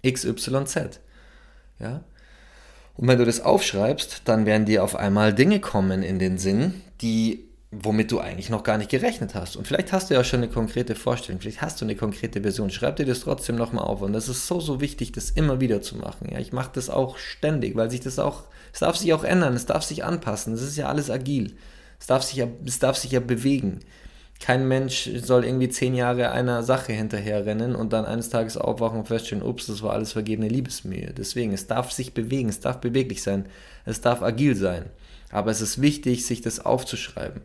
XYZ. 0.07 1.01
Ja? 1.79 2.03
Und 2.95 3.07
wenn 3.07 3.17
du 3.17 3.25
das 3.25 3.41
aufschreibst, 3.41 4.21
dann 4.25 4.45
werden 4.45 4.65
dir 4.65 4.83
auf 4.83 4.95
einmal 4.95 5.33
Dinge 5.33 5.59
kommen 5.59 6.01
in 6.01 6.19
den 6.19 6.37
Sinn, 6.37 6.81
die 7.01 7.48
womit 7.71 8.11
du 8.11 8.19
eigentlich 8.19 8.49
noch 8.49 8.63
gar 8.63 8.79
nicht 8.79 8.89
gerechnet 8.89 9.35
hast. 9.35 9.55
Und 9.55 9.67
vielleicht 9.67 9.93
hast 9.93 10.09
du 10.09 10.15
ja 10.15 10.23
schon 10.23 10.41
eine 10.41 10.51
konkrete 10.51 10.95
Vorstellung, 10.95 11.39
vielleicht 11.39 11.61
hast 11.61 11.79
du 11.79 11.85
eine 11.85 11.95
konkrete 11.95 12.41
Version. 12.41 12.71
Schreib 12.71 12.95
dir 12.95 13.05
das 13.05 13.19
trotzdem 13.19 13.57
nochmal 13.57 13.83
auf. 13.83 14.01
Und 14.01 14.13
das 14.13 14.27
ist 14.27 14.47
so, 14.47 14.59
so 14.59 14.81
wichtig, 14.81 15.11
das 15.11 15.29
immer 15.29 15.61
wieder 15.61 15.81
zu 15.81 15.95
machen. 15.97 16.29
Ja, 16.31 16.39
ich 16.39 16.51
mache 16.51 16.71
das 16.73 16.89
auch 16.89 17.17
ständig, 17.17 17.75
weil 17.75 17.91
sich 17.91 17.99
das 17.99 18.17
auch, 18.17 18.45
es 18.73 18.79
darf 18.79 18.95
sich 18.95 19.13
auch 19.13 19.23
ändern, 19.23 19.53
es 19.53 19.67
darf 19.67 19.83
sich 19.83 20.03
anpassen. 20.03 20.53
Es 20.53 20.63
ist 20.63 20.77
ja 20.77 20.87
alles 20.87 21.11
agil. 21.11 21.55
Es 21.99 22.07
darf 22.07 22.23
sich 22.23 22.37
ja, 22.37 22.47
es 22.65 22.79
darf 22.79 22.97
sich 22.97 23.11
ja 23.11 23.19
bewegen. 23.19 23.81
Kein 24.39 24.67
Mensch 24.67 25.09
soll 25.21 25.45
irgendwie 25.45 25.69
zehn 25.69 25.93
Jahre 25.93 26.31
einer 26.31 26.63
Sache 26.63 26.93
hinterherrennen 26.93 27.75
und 27.75 27.93
dann 27.93 28.05
eines 28.05 28.29
Tages 28.29 28.57
aufwachen 28.57 28.99
und 28.99 29.07
feststellen, 29.07 29.43
ups, 29.43 29.67
das 29.67 29.83
war 29.83 29.91
alles 29.91 30.13
vergebene 30.13 30.47
Liebesmühe. 30.47 31.13
Deswegen, 31.15 31.53
es 31.53 31.67
darf 31.67 31.91
sich 31.91 32.13
bewegen, 32.13 32.49
es 32.49 32.61
darf 32.61 32.79
beweglich 32.79 33.21
sein, 33.21 33.47
es 33.85 33.99
darf 34.01 34.23
agil 34.23 34.55
sein. 34.55 34.85
Aber 35.29 35.51
es 35.51 35.61
ist 35.61 35.81
wichtig, 35.81 36.25
sich 36.25 36.41
das 36.41 36.65
aufzuschreiben. 36.65 37.41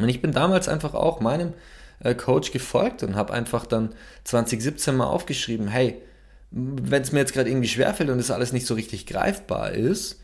Und 0.00 0.08
ich 0.08 0.22
bin 0.22 0.32
damals 0.32 0.68
einfach 0.68 0.94
auch 0.94 1.20
meinem 1.20 1.54
äh, 2.00 2.14
Coach 2.14 2.52
gefolgt 2.52 3.02
und 3.02 3.16
habe 3.16 3.32
einfach 3.32 3.66
dann 3.66 3.90
2017 4.24 4.96
mal 4.96 5.06
aufgeschrieben, 5.06 5.68
hey, 5.68 6.00
wenn 6.50 7.02
es 7.02 7.12
mir 7.12 7.20
jetzt 7.20 7.34
gerade 7.34 7.50
irgendwie 7.50 7.68
schwerfällt 7.68 8.10
und 8.10 8.18
es 8.18 8.30
alles 8.30 8.52
nicht 8.52 8.66
so 8.66 8.74
richtig 8.74 9.06
greifbar 9.06 9.72
ist, 9.72 10.20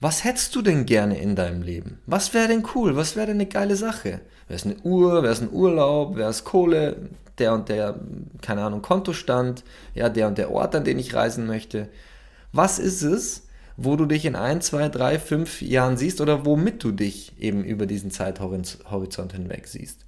was 0.00 0.24
hättest 0.24 0.54
du 0.54 0.62
denn 0.62 0.86
gerne 0.86 1.20
in 1.20 1.34
deinem 1.34 1.62
Leben? 1.62 1.98
Was 2.06 2.32
wäre 2.32 2.48
denn 2.48 2.64
cool? 2.74 2.96
Was 2.96 3.16
wäre 3.16 3.26
denn 3.26 3.36
eine 3.36 3.46
geile 3.46 3.74
Sache? 3.76 4.20
Wäre 4.46 4.56
es 4.56 4.64
eine 4.64 4.76
Uhr? 4.78 5.22
Wäre 5.22 5.32
es 5.32 5.40
ein 5.40 5.52
Urlaub? 5.52 6.16
Wäre 6.16 6.30
es 6.30 6.44
Kohle? 6.44 6.96
Der 7.38 7.52
und 7.52 7.68
der, 7.68 7.98
keine 8.40 8.62
Ahnung, 8.62 8.82
Kontostand? 8.82 9.64
Ja, 9.94 10.08
der 10.08 10.28
und 10.28 10.38
der 10.38 10.50
Ort, 10.50 10.74
an 10.76 10.84
den 10.84 10.98
ich 10.98 11.14
reisen 11.14 11.46
möchte? 11.46 11.88
Was 12.52 12.78
ist 12.78 13.02
es, 13.02 13.47
wo 13.80 13.94
du 13.94 14.06
dich 14.06 14.24
in 14.24 14.34
ein, 14.34 14.60
zwei, 14.60 14.88
drei, 14.88 15.20
fünf 15.20 15.62
Jahren 15.62 15.96
siehst 15.96 16.20
oder 16.20 16.44
womit 16.44 16.82
du 16.82 16.90
dich 16.90 17.32
eben 17.38 17.62
über 17.62 17.86
diesen 17.86 18.10
Zeithorizont 18.10 19.32
hinweg 19.32 19.68
siehst. 19.68 20.04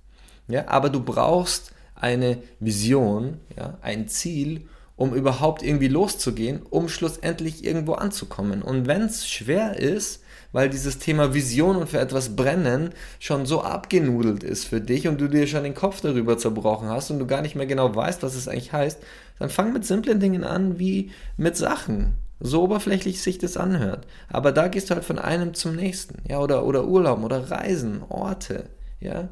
Ja, 0.48 0.66
aber 0.66 0.90
du 0.90 1.00
brauchst 1.00 1.70
eine 1.94 2.38
Vision, 2.58 3.38
ja, 3.56 3.78
ein 3.80 4.08
Ziel, 4.08 4.62
um 4.96 5.14
überhaupt 5.14 5.62
irgendwie 5.62 5.86
loszugehen, 5.86 6.62
um 6.68 6.88
schlussendlich 6.88 7.64
irgendwo 7.64 7.92
anzukommen. 7.92 8.62
Und 8.62 8.88
wenn 8.88 9.02
es 9.02 9.28
schwer 9.28 9.78
ist, 9.78 10.20
weil 10.50 10.68
dieses 10.68 10.98
Thema 10.98 11.32
Vision 11.32 11.76
und 11.76 11.88
für 11.88 12.00
etwas 12.00 12.34
brennen 12.34 12.90
schon 13.20 13.46
so 13.46 13.62
abgenudelt 13.62 14.42
ist 14.42 14.64
für 14.64 14.80
dich 14.80 15.06
und 15.06 15.20
du 15.20 15.28
dir 15.28 15.46
schon 15.46 15.62
den 15.62 15.76
Kopf 15.76 16.00
darüber 16.00 16.36
zerbrochen 16.38 16.88
hast 16.88 17.12
und 17.12 17.20
du 17.20 17.26
gar 17.28 17.40
nicht 17.40 17.54
mehr 17.54 17.66
genau 17.66 17.94
weißt, 17.94 18.24
was 18.24 18.34
es 18.34 18.48
eigentlich 18.48 18.72
heißt, 18.72 18.98
dann 19.38 19.48
fang 19.48 19.72
mit 19.72 19.86
simplen 19.86 20.18
Dingen 20.18 20.42
an 20.42 20.80
wie 20.80 21.12
mit 21.36 21.56
Sachen. 21.56 22.14
So 22.40 22.62
oberflächlich 22.62 23.20
sich 23.20 23.36
das 23.36 23.58
anhört. 23.58 24.06
Aber 24.28 24.50
da 24.50 24.68
gehst 24.68 24.88
du 24.88 24.94
halt 24.94 25.04
von 25.04 25.18
einem 25.18 25.52
zum 25.52 25.76
nächsten. 25.76 26.22
Ja, 26.26 26.40
oder, 26.40 26.64
oder 26.64 26.86
Urlauben 26.86 27.24
oder 27.24 27.50
Reisen, 27.50 28.02
Orte. 28.08 28.70
Ja, 28.98 29.28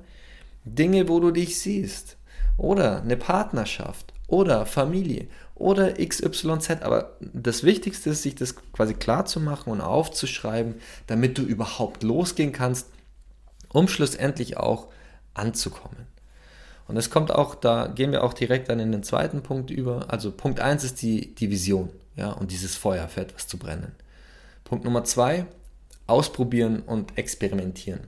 Dinge, 0.65 1.09
wo 1.09 1.19
du 1.19 1.31
dich 1.31 1.59
siehst. 1.59 2.17
Oder 2.59 3.01
eine 3.01 3.17
Partnerschaft. 3.17 4.13
Oder 4.27 4.67
Familie. 4.67 5.27
Oder 5.55 5.95
XYZ. 5.95 6.83
Aber 6.83 7.17
das 7.21 7.65
Wichtigste 7.65 8.11
ist, 8.11 8.23
sich 8.23 8.35
das 8.35 8.55
quasi 8.73 8.93
klar 8.93 9.25
zu 9.25 9.41
machen 9.41 9.73
und 9.73 9.81
aufzuschreiben, 9.81 10.75
damit 11.07 11.39
du 11.39 11.43
überhaupt 11.43 12.03
losgehen 12.03 12.53
kannst, 12.53 12.89
um 13.71 13.89
schlussendlich 13.89 14.59
auch 14.59 14.89
anzukommen. 15.33 16.07
Und 16.89 16.97
es 16.99 17.11
kommt 17.11 17.31
auch, 17.31 17.55
da 17.55 17.87
gehen 17.87 18.13
wir 18.13 18.23
auch 18.23 18.35
direkt 18.35 18.69
dann 18.69 18.81
in 18.81 18.93
den 18.93 19.03
zweiten 19.03 19.43
Punkt 19.43 19.71
über. 19.71 20.07
Also 20.09 20.31
Punkt 20.31 20.61
1 20.61 20.85
ist 20.85 21.01
die, 21.01 21.35
die 21.35 21.51
Vision 21.51 21.91
ja, 22.19 22.33
und 22.33 22.51
dieses 22.51 22.77
Feuer 22.77 23.09
für 23.09 23.23
etwas 23.23 23.47
zu 23.47 23.59
brennen. 23.59 23.93
Punkt 24.65 24.85
Nummer 24.85 25.05
zwei, 25.05 25.47
ausprobieren 26.07 26.81
und 26.81 27.17
experimentieren. 27.17 28.01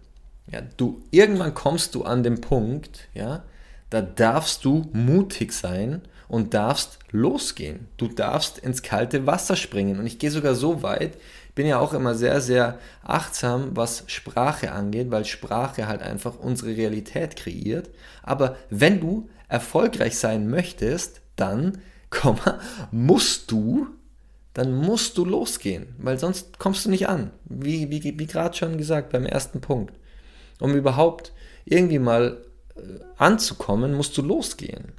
Ja, 0.50 0.62
du, 0.76 1.02
irgendwann 1.10 1.54
kommst 1.54 1.94
du 1.94 2.02
an 2.02 2.22
den 2.22 2.40
Punkt, 2.40 3.08
ja, 3.14 3.44
da 3.88 4.02
darfst 4.02 4.64
du 4.64 4.88
mutig 4.92 5.52
sein 5.52 6.02
und 6.28 6.54
darfst 6.54 6.98
losgehen. 7.10 7.88
Du 7.96 8.08
darfst 8.08 8.58
ins 8.58 8.82
kalte 8.82 9.26
Wasser 9.26 9.56
springen. 9.56 9.98
Und 9.98 10.06
ich 10.06 10.18
gehe 10.18 10.30
sogar 10.30 10.54
so 10.54 10.82
weit, 10.82 11.18
bin 11.54 11.66
ja 11.66 11.78
auch 11.78 11.92
immer 11.92 12.14
sehr, 12.14 12.40
sehr 12.40 12.78
achtsam, 13.02 13.70
was 13.76 14.04
Sprache 14.06 14.72
angeht, 14.72 15.10
weil 15.10 15.24
Sprache 15.24 15.88
halt 15.88 16.02
einfach 16.02 16.38
unsere 16.38 16.76
Realität 16.76 17.36
kreiert. 17.36 17.90
Aber 18.22 18.56
wenn 18.70 19.00
du 19.00 19.28
erfolgreich 19.48 20.18
sein 20.18 20.48
möchtest, 20.48 21.20
dann, 21.36 21.78
musst 22.92 23.50
du 23.50 23.88
dann 24.54 24.74
musst 24.74 25.16
du 25.16 25.24
losgehen, 25.24 25.94
weil 25.98 26.18
sonst 26.18 26.58
kommst 26.58 26.84
du 26.84 26.90
nicht 26.90 27.08
an. 27.08 27.30
Wie, 27.44 27.90
wie, 27.90 28.18
wie 28.18 28.26
gerade 28.26 28.56
schon 28.56 28.78
gesagt 28.78 29.12
beim 29.12 29.24
ersten 29.24 29.60
Punkt. 29.60 29.94
Um 30.58 30.74
überhaupt 30.74 31.32
irgendwie 31.64 31.98
mal 31.98 32.44
äh, 32.76 32.80
anzukommen, 33.16 33.94
musst 33.94 34.16
du 34.18 34.22
losgehen. 34.22 34.92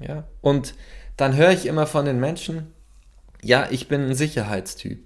Ja? 0.00 0.24
Und 0.40 0.74
dann 1.16 1.36
höre 1.36 1.52
ich 1.52 1.66
immer 1.66 1.86
von 1.86 2.04
den 2.04 2.20
Menschen, 2.20 2.72
ja, 3.42 3.68
ich 3.70 3.88
bin 3.88 4.02
ein 4.02 4.14
Sicherheitstyp. 4.14 5.02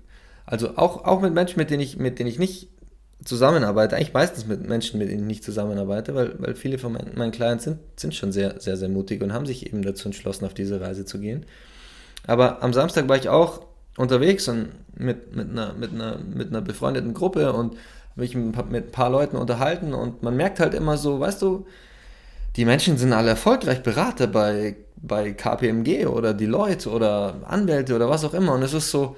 Also 0.46 0.76
auch, 0.76 1.04
auch 1.04 1.20
mit 1.20 1.32
Menschen, 1.32 1.58
mit 1.58 1.70
denen 1.70 1.82
ich, 1.82 1.96
mit 1.96 2.18
denen 2.18 2.28
ich 2.28 2.38
nicht 2.38 2.68
zusammenarbeite, 3.24 3.96
eigentlich 3.96 4.12
meistens 4.12 4.46
mit 4.46 4.68
Menschen, 4.68 4.98
mit 4.98 5.08
denen 5.08 5.22
ich 5.22 5.26
nicht 5.26 5.44
zusammenarbeite, 5.44 6.14
weil, 6.14 6.34
weil 6.38 6.54
viele 6.54 6.78
von 6.78 6.92
meinen, 6.92 7.16
meinen 7.16 7.32
Clients 7.32 7.64
sind, 7.64 7.78
sind 7.96 8.14
schon 8.14 8.32
sehr, 8.32 8.60
sehr, 8.60 8.76
sehr 8.76 8.88
mutig 8.88 9.22
und 9.22 9.32
haben 9.32 9.46
sich 9.46 9.66
eben 9.66 9.82
dazu 9.82 10.08
entschlossen, 10.08 10.44
auf 10.44 10.54
diese 10.54 10.80
Reise 10.80 11.04
zu 11.04 11.18
gehen. 11.18 11.46
Aber 12.26 12.62
am 12.62 12.72
Samstag 12.72 13.08
war 13.08 13.16
ich 13.16 13.28
auch 13.28 13.60
unterwegs 13.96 14.48
und 14.48 14.70
mit, 14.96 15.34
mit, 15.34 15.50
einer, 15.50 15.74
mit, 15.74 15.92
einer, 15.92 16.18
mit 16.18 16.48
einer 16.48 16.60
befreundeten 16.60 17.14
Gruppe 17.14 17.52
und 17.52 17.76
mich 18.16 18.34
mit 18.34 18.56
ein 18.56 18.90
paar 18.90 19.10
Leuten 19.10 19.36
unterhalten. 19.36 19.92
Und 19.92 20.22
man 20.22 20.36
merkt 20.36 20.60
halt 20.60 20.74
immer 20.74 20.96
so, 20.96 21.20
weißt 21.20 21.42
du, 21.42 21.66
die 22.56 22.64
Menschen 22.64 22.96
sind 22.96 23.12
alle 23.12 23.30
erfolgreich 23.30 23.82
Berater 23.82 24.26
bei, 24.26 24.76
bei 24.96 25.32
KPMG 25.32 26.06
oder 26.06 26.34
Deloitte 26.34 26.88
oder 26.90 27.36
Anwälte 27.46 27.96
oder 27.96 28.08
was 28.08 28.24
auch 28.24 28.34
immer. 28.34 28.54
Und 28.54 28.62
es 28.62 28.72
ist 28.72 28.90
so, 28.90 29.16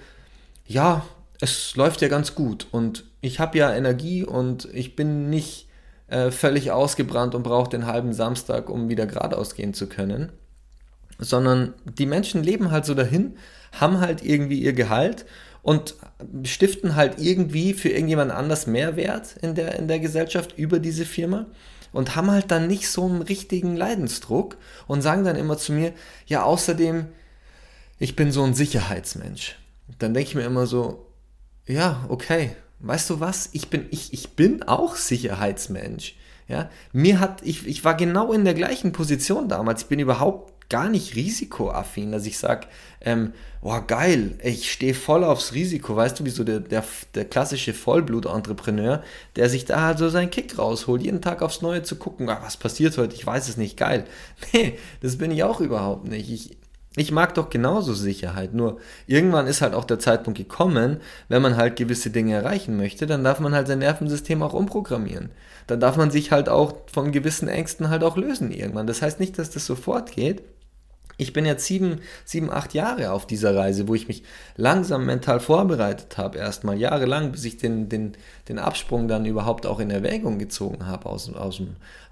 ja, 0.67 1.05
es 1.41 1.77
läuft 1.77 2.01
ja 2.01 2.09
ganz 2.09 2.35
gut. 2.35 2.67
Und 2.71 3.05
ich 3.21 3.39
habe 3.41 3.59
ja 3.59 3.75
Energie 3.75 4.25
und 4.25 4.69
ich 4.73 4.97
bin 4.97 5.29
nicht 5.29 5.69
äh, 6.09 6.31
völlig 6.31 6.71
ausgebrannt 6.71 7.35
und 7.35 7.43
brauche 7.43 7.69
den 7.69 7.87
halben 7.87 8.13
Samstag, 8.13 8.71
um 8.71 8.89
wieder 8.89 9.07
geradeaus 9.07 9.55
gehen 9.55 9.75
zu 9.75 9.89
können, 9.89 10.33
sondern 11.19 11.75
die 11.85 12.07
Menschen 12.07 12.43
leben 12.43 12.71
halt 12.71 12.85
so 12.85 12.95
dahin, 12.95 13.37
haben 13.73 14.01
halt 14.01 14.25
irgendwie 14.25 14.61
ihr 14.61 14.73
Gehalt 14.73 15.27
und 15.63 15.97
stiften 16.45 16.95
halt 16.95 17.19
irgendwie 17.19 17.75
für 17.75 17.89
irgendjemand 17.89 18.31
anders 18.31 18.67
Mehrwert 18.67 19.37
in 19.43 19.55
der, 19.55 19.79
in 19.79 19.89
der 19.89 19.99
Gesellschaft 19.99 20.57
über 20.57 20.79
diese 20.79 21.05
Firma 21.05 21.47
und 21.93 22.15
haben 22.15 22.31
halt 22.31 22.51
dann 22.51 22.67
nicht 22.67 22.89
so 22.89 23.05
einen 23.05 23.23
richtigen 23.23 23.77
Leidensdruck 23.77 24.57
und 24.87 25.03
sagen 25.03 25.25
dann 25.25 25.37
immer 25.37 25.59
zu 25.59 25.73
mir, 25.73 25.93
ja, 26.27 26.43
außerdem, 26.43 27.07
ich 27.99 28.17
bin 28.17 28.31
so 28.31 28.45
ein 28.45 28.55
Sicherheitsmensch. 28.55 29.57
Dann 29.99 30.15
denke 30.15 30.29
ich 30.29 30.35
mir 30.35 30.45
immer 30.45 30.67
so, 30.67 31.07
ja, 31.67 32.05
okay, 32.09 32.55
weißt 32.81 33.11
du 33.11 33.21
was? 33.21 33.49
Ich 33.53 33.69
bin, 33.69 33.87
ich, 33.91 34.13
ich 34.13 34.31
bin 34.31 34.63
auch 34.63 34.97
Sicherheitsmensch. 34.97 36.17
Ja, 36.49 36.71
mir 36.93 37.19
hat, 37.19 37.43
ich, 37.43 37.67
ich 37.67 37.85
war 37.85 37.97
genau 37.97 38.33
in 38.33 38.45
der 38.45 38.55
gleichen 38.55 38.93
Position 38.93 39.49
damals. 39.49 39.83
Ich 39.83 39.89
bin 39.89 39.99
überhaupt 39.99 40.53
gar 40.69 40.89
nicht 40.89 41.15
risikoaffin, 41.15 42.13
dass 42.13 42.27
ich 42.27 42.39
sage, 42.39 42.67
ähm, 43.01 43.33
oh 43.63 43.81
geil, 43.87 44.39
ich 44.43 44.71
stehe 44.73 44.95
voll 44.95 45.25
aufs 45.25 45.53
Risiko. 45.53 45.97
Weißt 45.97 46.19
du, 46.19 46.25
wie 46.25 46.31
so 46.31 46.45
der, 46.45 46.61
der, 46.61 46.85
der 47.15 47.25
klassische 47.25 47.73
Vollblut-Entrepreneur, 47.73 49.03
der 49.37 49.49
sich 49.49 49.65
da 49.65 49.83
halt 49.83 49.99
so 49.99 50.09
seinen 50.09 50.31
Kick 50.31 50.59
rausholt, 50.59 51.03
jeden 51.03 51.23
Tag 51.23 51.43
aufs 51.43 51.63
Neue 51.63 51.83
zu 51.83 51.97
gucken, 51.97 52.29
ah, 52.29 52.41
was 52.43 52.57
passiert 52.57 52.97
heute, 52.99 53.15
ich 53.15 53.27
weiß 53.27 53.49
es 53.49 53.57
nicht, 53.57 53.77
geil. 53.77 54.05
Nee, 54.53 54.79
das 55.01 55.19
bin 55.19 55.31
ich 55.31 55.43
auch 55.43 55.61
überhaupt 55.61 56.09
nicht. 56.09 56.31
Ich, 56.31 56.57
ich 56.97 57.13
mag 57.13 57.35
doch 57.35 57.51
genauso 57.51 57.93
Sicherheit, 57.93 58.55
nur 58.55 58.79
irgendwann 59.07 59.47
ist 59.47 59.61
halt 59.61 59.75
auch 59.75 59.85
der 59.85 59.99
Zeitpunkt 59.99 60.39
gekommen, 60.39 61.01
wenn 61.29 61.43
man 61.43 61.57
halt 61.57 61.77
gewisse 61.77 62.11
Dinge 62.11 62.35
erreichen 62.35 62.77
möchte, 62.77 63.07
dann 63.07 63.23
darf 63.23 63.39
man 63.39 63.55
halt 63.55 63.67
sein 63.67 63.81
Nervensystem 63.81 64.43
auch 64.43 64.55
umprogrammieren. 64.55 65.31
Dann 65.67 65.81
darf 65.81 65.97
man 65.97 66.11
sich 66.11 66.31
halt 66.31 66.49
auch 66.49 66.75
von 66.93 67.13
gewissen 67.13 67.49
Ängsten 67.49 67.91
halt 67.91 68.05
auch 68.05 68.17
lösen 68.17 68.51
irgendwann. 68.51 68.87
Das 68.87 69.03
heißt 69.03 69.21
nicht, 69.21 69.39
dass 69.39 69.51
das 69.51 69.67
sofort 69.67 70.13
geht. 70.13 70.43
Ich 71.19 71.33
bin 71.33 71.47
jetzt 71.47 71.65
sieben, 71.65 72.01
sieben, 72.25 72.51
acht 72.51 72.75
Jahre 72.75 73.13
auf 73.13 73.27
dieser 73.27 73.57
Reise, 73.57 73.89
wo 73.89 73.95
ich 73.95 74.07
mich 74.09 74.23
langsam 74.57 75.07
mental 75.07 75.41
vorbereitet 75.41 76.19
habe, 76.19 76.39
erstmal 76.39 76.79
jahrelang, 76.79 77.33
bis 77.33 77.45
ich 77.45 77.57
den, 77.57 77.89
den, 77.89 78.13
den 78.49 78.59
Absprung 78.59 79.09
dann 79.09 79.25
überhaupt 79.25 79.67
auch 79.67 79.81
in 79.81 79.91
Erwägung 79.91 80.39
gezogen 80.39 80.87
habe 80.87 81.07
aus, 81.07 81.33
aus, 81.33 81.63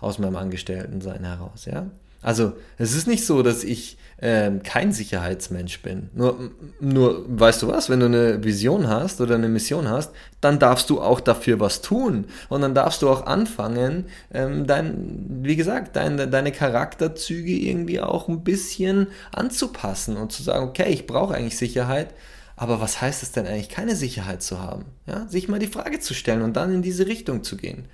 aus 0.01 0.19
meinem 0.19 0.37
Angestelltensein 0.37 1.25
heraus, 1.25 1.67
ja. 1.67 1.87
Also 2.25 2.55
es 2.79 2.97
ist 2.97 3.07
nicht 3.07 3.27
so, 3.27 3.43
dass 3.43 3.63
ich 3.63 3.99
äh, 4.17 4.51
kein 4.65 4.93
Sicherheitsmensch 4.93 5.83
bin. 5.83 6.09
Nur, 6.15 6.51
nur, 6.81 7.25
weißt 7.29 7.63
du 7.63 7.69
was, 7.69 7.91
wenn 7.91 8.01
du 8.01 8.07
eine 8.07 8.43
Vision 8.43 8.89
hast 8.89 9.21
oder 9.21 9.35
eine 9.35 9.51
Mission 9.51 9.89
hast, 9.89 10.11
dann 10.41 10.59
darfst 10.59 10.89
du 10.89 11.03
auch 11.03 11.21
dafür 11.21 11.61
was 11.61 11.83
tun. 11.83 12.25
Und 12.49 12.63
dann 12.63 12.75
darfst 12.75 13.03
du 13.03 13.11
auch 13.11 13.27
anfangen, 13.27 14.07
ähm, 14.33 14.67
dein, 14.67 15.43
wie 15.43 15.57
gesagt, 15.57 15.97
dein, 15.97 16.17
deine 16.31 16.51
Charakterzüge 16.51 17.53
irgendwie 17.53 18.01
auch 18.01 18.29
ein 18.29 18.43
bisschen 18.43 19.09
anzupassen 19.31 20.17
und 20.17 20.33
zu 20.33 20.43
sagen, 20.43 20.67
okay, 20.67 20.89
ich 20.89 21.07
brauche 21.07 21.35
eigentlich 21.35 21.59
Sicherheit. 21.59 22.15
Aber 22.57 22.81
was 22.81 23.03
heißt 23.03 23.23
es 23.23 23.33
denn 23.33 23.47
eigentlich, 23.47 23.69
keine 23.69 23.97
Sicherheit 23.97 24.43
zu 24.43 24.63
haben? 24.63 24.87
Ja, 25.07 25.27
sich 25.29 25.49
mal 25.49 25.59
die 25.59 25.67
Frage 25.67 26.01
zu 26.01 26.15
stellen 26.15 26.41
und 26.41 26.57
dann 26.57 26.73
in 26.73 26.83
diese 26.83 27.07
Richtung 27.07 27.43
zu 27.43 27.59
gehen. 27.59 27.87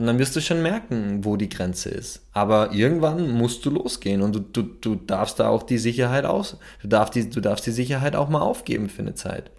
Und 0.00 0.06
dann 0.06 0.18
wirst 0.18 0.34
du 0.34 0.40
schon 0.40 0.62
merken, 0.62 1.26
wo 1.26 1.36
die 1.36 1.50
Grenze 1.50 1.90
ist. 1.90 2.22
Aber 2.32 2.72
irgendwann 2.72 3.28
musst 3.32 3.66
du 3.66 3.70
losgehen 3.70 4.22
und 4.22 4.34
du, 4.34 4.40
du, 4.40 4.62
du 4.62 4.94
darfst 4.94 5.38
da 5.38 5.50
auch 5.50 5.62
die 5.62 5.76
Sicherheit 5.76 6.24
aus, 6.24 6.56
du 6.80 6.88
darfst 6.88 7.16
die, 7.16 7.28
du 7.28 7.42
darfst 7.42 7.66
die 7.66 7.70
Sicherheit 7.70 8.16
auch 8.16 8.30
mal 8.30 8.40
aufgeben 8.40 8.88
für 8.88 9.02
eine 9.02 9.14
Zeit. 9.14 9.50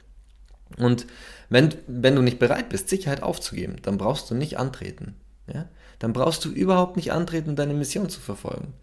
Und 0.79 1.05
wenn, 1.49 1.75
wenn 1.85 2.15
du 2.15 2.23
nicht 2.23 2.39
bereit 2.39 2.69
bist, 2.69 2.89
Sicherheit 2.89 3.21
aufzugeben, 3.21 3.75
dann 3.83 3.99
brauchst 3.99 4.31
du 4.31 4.33
nicht 4.33 4.57
antreten. 4.57 5.13
Ja? 5.45 5.69
Dann 5.99 6.11
brauchst 6.11 6.43
du 6.43 6.49
überhaupt 6.49 6.95
nicht 6.95 7.11
antreten, 7.11 7.55
deine 7.55 7.75
Mission 7.75 8.09
zu 8.09 8.19
verfolgen. 8.19 8.73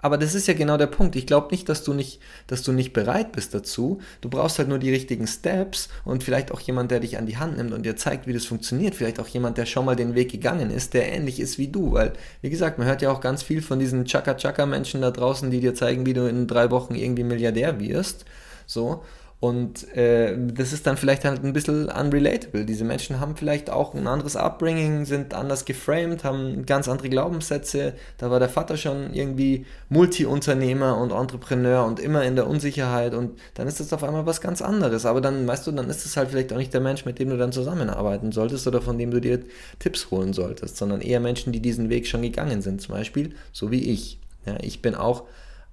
Aber 0.00 0.16
das 0.16 0.34
ist 0.34 0.48
ja 0.48 0.54
genau 0.54 0.78
der 0.78 0.86
Punkt. 0.86 1.16
Ich 1.16 1.26
glaube 1.26 1.48
nicht, 1.50 1.68
dass 1.68 1.84
du 1.84 1.92
nicht, 1.92 2.20
dass 2.46 2.62
du 2.62 2.72
nicht 2.72 2.92
bereit 2.92 3.32
bist 3.32 3.52
dazu. 3.52 4.00
Du 4.22 4.30
brauchst 4.30 4.58
halt 4.58 4.68
nur 4.68 4.78
die 4.78 4.90
richtigen 4.90 5.26
Steps 5.26 5.88
und 6.04 6.24
vielleicht 6.24 6.50
auch 6.50 6.60
jemand, 6.60 6.90
der 6.90 7.00
dich 7.00 7.18
an 7.18 7.26
die 7.26 7.36
Hand 7.36 7.58
nimmt 7.58 7.72
und 7.72 7.84
dir 7.84 7.96
zeigt, 7.96 8.26
wie 8.26 8.32
das 8.32 8.46
funktioniert. 8.46 8.94
Vielleicht 8.94 9.20
auch 9.20 9.28
jemand, 9.28 9.58
der 9.58 9.66
schon 9.66 9.84
mal 9.84 9.96
den 9.96 10.14
Weg 10.14 10.32
gegangen 10.32 10.70
ist, 10.70 10.94
der 10.94 11.12
ähnlich 11.12 11.40
ist 11.40 11.58
wie 11.58 11.68
du. 11.68 11.92
Weil, 11.92 12.14
wie 12.40 12.50
gesagt, 12.50 12.78
man 12.78 12.86
hört 12.86 13.02
ja 13.02 13.10
auch 13.10 13.20
ganz 13.20 13.42
viel 13.42 13.60
von 13.60 13.78
diesen 13.78 14.06
Chaka-Chaka-Menschen 14.06 15.02
da 15.02 15.10
draußen, 15.10 15.50
die 15.50 15.60
dir 15.60 15.74
zeigen, 15.74 16.06
wie 16.06 16.14
du 16.14 16.26
in 16.26 16.46
drei 16.46 16.70
Wochen 16.70 16.94
irgendwie 16.94 17.24
Milliardär 17.24 17.78
wirst. 17.78 18.24
So. 18.66 19.02
Und 19.38 19.94
äh, 19.94 20.34
das 20.38 20.72
ist 20.72 20.86
dann 20.86 20.96
vielleicht 20.96 21.26
halt 21.26 21.44
ein 21.44 21.52
bisschen 21.52 21.90
unrelatable. 21.90 22.64
Diese 22.64 22.84
Menschen 22.84 23.20
haben 23.20 23.36
vielleicht 23.36 23.68
auch 23.68 23.92
ein 23.94 24.06
anderes 24.06 24.34
Upbringing, 24.34 25.04
sind 25.04 25.34
anders 25.34 25.66
geframed, 25.66 26.24
haben 26.24 26.64
ganz 26.64 26.88
andere 26.88 27.10
Glaubenssätze. 27.10 27.92
Da 28.16 28.30
war 28.30 28.38
der 28.38 28.48
Vater 28.48 28.78
schon 28.78 29.12
irgendwie 29.12 29.66
Multi-Unternehmer 29.90 30.96
und 30.96 31.10
Entrepreneur 31.10 31.84
und 31.84 32.00
immer 32.00 32.24
in 32.24 32.34
der 32.34 32.46
Unsicherheit 32.46 33.12
und 33.12 33.38
dann 33.54 33.68
ist 33.68 33.78
das 33.78 33.92
auf 33.92 34.02
einmal 34.04 34.24
was 34.24 34.40
ganz 34.40 34.62
anderes. 34.62 35.04
Aber 35.04 35.20
dann, 35.20 35.46
weißt 35.46 35.66
du, 35.66 35.72
dann 35.72 35.90
ist 35.90 36.06
es 36.06 36.16
halt 36.16 36.30
vielleicht 36.30 36.52
auch 36.54 36.58
nicht 36.58 36.72
der 36.72 36.80
Mensch, 36.80 37.04
mit 37.04 37.18
dem 37.18 37.28
du 37.28 37.36
dann 37.36 37.52
zusammenarbeiten 37.52 38.32
solltest 38.32 38.66
oder 38.66 38.80
von 38.80 38.96
dem 38.96 39.10
du 39.10 39.20
dir 39.20 39.40
Tipps 39.78 40.10
holen 40.10 40.32
solltest, 40.32 40.78
sondern 40.78 41.02
eher 41.02 41.20
Menschen, 41.20 41.52
die 41.52 41.60
diesen 41.60 41.90
Weg 41.90 42.06
schon 42.06 42.22
gegangen 42.22 42.62
sind, 42.62 42.80
zum 42.80 42.94
Beispiel, 42.94 43.34
so 43.52 43.70
wie 43.70 43.90
ich. 43.90 44.18
Ja, 44.46 44.56
ich 44.62 44.80
bin 44.80 44.94
auch 44.94 45.24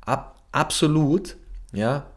ab, 0.02 0.42
absolut, 0.52 1.38
ja, 1.72 2.08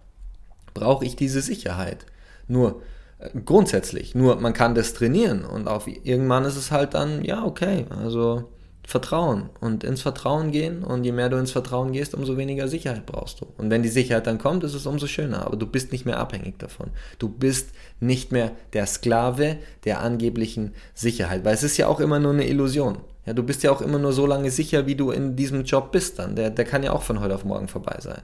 brauche 0.76 1.04
ich 1.04 1.16
diese 1.16 1.40
Sicherheit. 1.40 2.04
Nur 2.46 2.82
äh, 3.18 3.30
grundsätzlich, 3.44 4.14
nur 4.14 4.36
man 4.36 4.52
kann 4.52 4.74
das 4.74 4.94
trainieren 4.94 5.44
und 5.44 5.68
auf 5.68 5.88
irgendwann 5.88 6.44
ist 6.44 6.56
es 6.56 6.70
halt 6.70 6.94
dann, 6.94 7.24
ja, 7.24 7.44
okay, 7.44 7.86
also 7.90 8.44
Vertrauen 8.86 9.50
und 9.60 9.82
ins 9.82 10.02
Vertrauen 10.02 10.52
gehen 10.52 10.84
und 10.84 11.02
je 11.02 11.10
mehr 11.10 11.28
du 11.28 11.38
ins 11.38 11.50
Vertrauen 11.50 11.90
gehst, 11.90 12.14
umso 12.14 12.36
weniger 12.36 12.68
Sicherheit 12.68 13.04
brauchst 13.04 13.40
du. 13.40 13.46
Und 13.58 13.68
wenn 13.68 13.82
die 13.82 13.88
Sicherheit 13.88 14.28
dann 14.28 14.38
kommt, 14.38 14.62
ist 14.62 14.74
es 14.74 14.86
umso 14.86 15.08
schöner, 15.08 15.44
aber 15.44 15.56
du 15.56 15.66
bist 15.66 15.90
nicht 15.90 16.06
mehr 16.06 16.20
abhängig 16.20 16.58
davon. 16.58 16.90
Du 17.18 17.28
bist 17.28 17.70
nicht 17.98 18.30
mehr 18.30 18.52
der 18.74 18.86
Sklave 18.86 19.56
der 19.84 20.02
angeblichen 20.02 20.72
Sicherheit, 20.94 21.44
weil 21.44 21.54
es 21.54 21.64
ist 21.64 21.78
ja 21.78 21.88
auch 21.88 21.98
immer 21.98 22.20
nur 22.20 22.32
eine 22.32 22.46
Illusion. 22.46 22.98
Ja, 23.24 23.32
du 23.32 23.42
bist 23.42 23.64
ja 23.64 23.72
auch 23.72 23.80
immer 23.80 23.98
nur 23.98 24.12
so 24.12 24.24
lange 24.24 24.52
sicher, 24.52 24.86
wie 24.86 24.94
du 24.94 25.10
in 25.10 25.34
diesem 25.34 25.64
Job 25.64 25.90
bist 25.90 26.20
dann. 26.20 26.36
Der, 26.36 26.50
der 26.50 26.64
kann 26.64 26.84
ja 26.84 26.92
auch 26.92 27.02
von 27.02 27.18
heute 27.18 27.34
auf 27.34 27.44
morgen 27.44 27.66
vorbei 27.66 27.96
sein. 27.98 28.22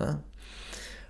Ja? 0.00 0.22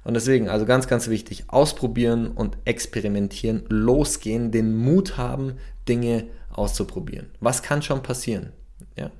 Und 0.08 0.14
deswegen, 0.14 0.48
also 0.48 0.64
ganz, 0.64 0.88
ganz 0.88 1.08
wichtig, 1.08 1.44
ausprobieren 1.48 2.28
und 2.28 2.56
experimentieren, 2.64 3.64
losgehen, 3.68 4.50
den 4.50 4.74
Mut 4.74 5.18
haben, 5.18 5.58
Dinge 5.86 6.24
auszuprobieren. 6.50 7.26
Was 7.40 7.62
kann 7.62 7.82
schon 7.82 8.02
passieren? 8.02 8.54
Ja. 8.96 9.10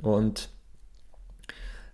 Und 0.00 0.48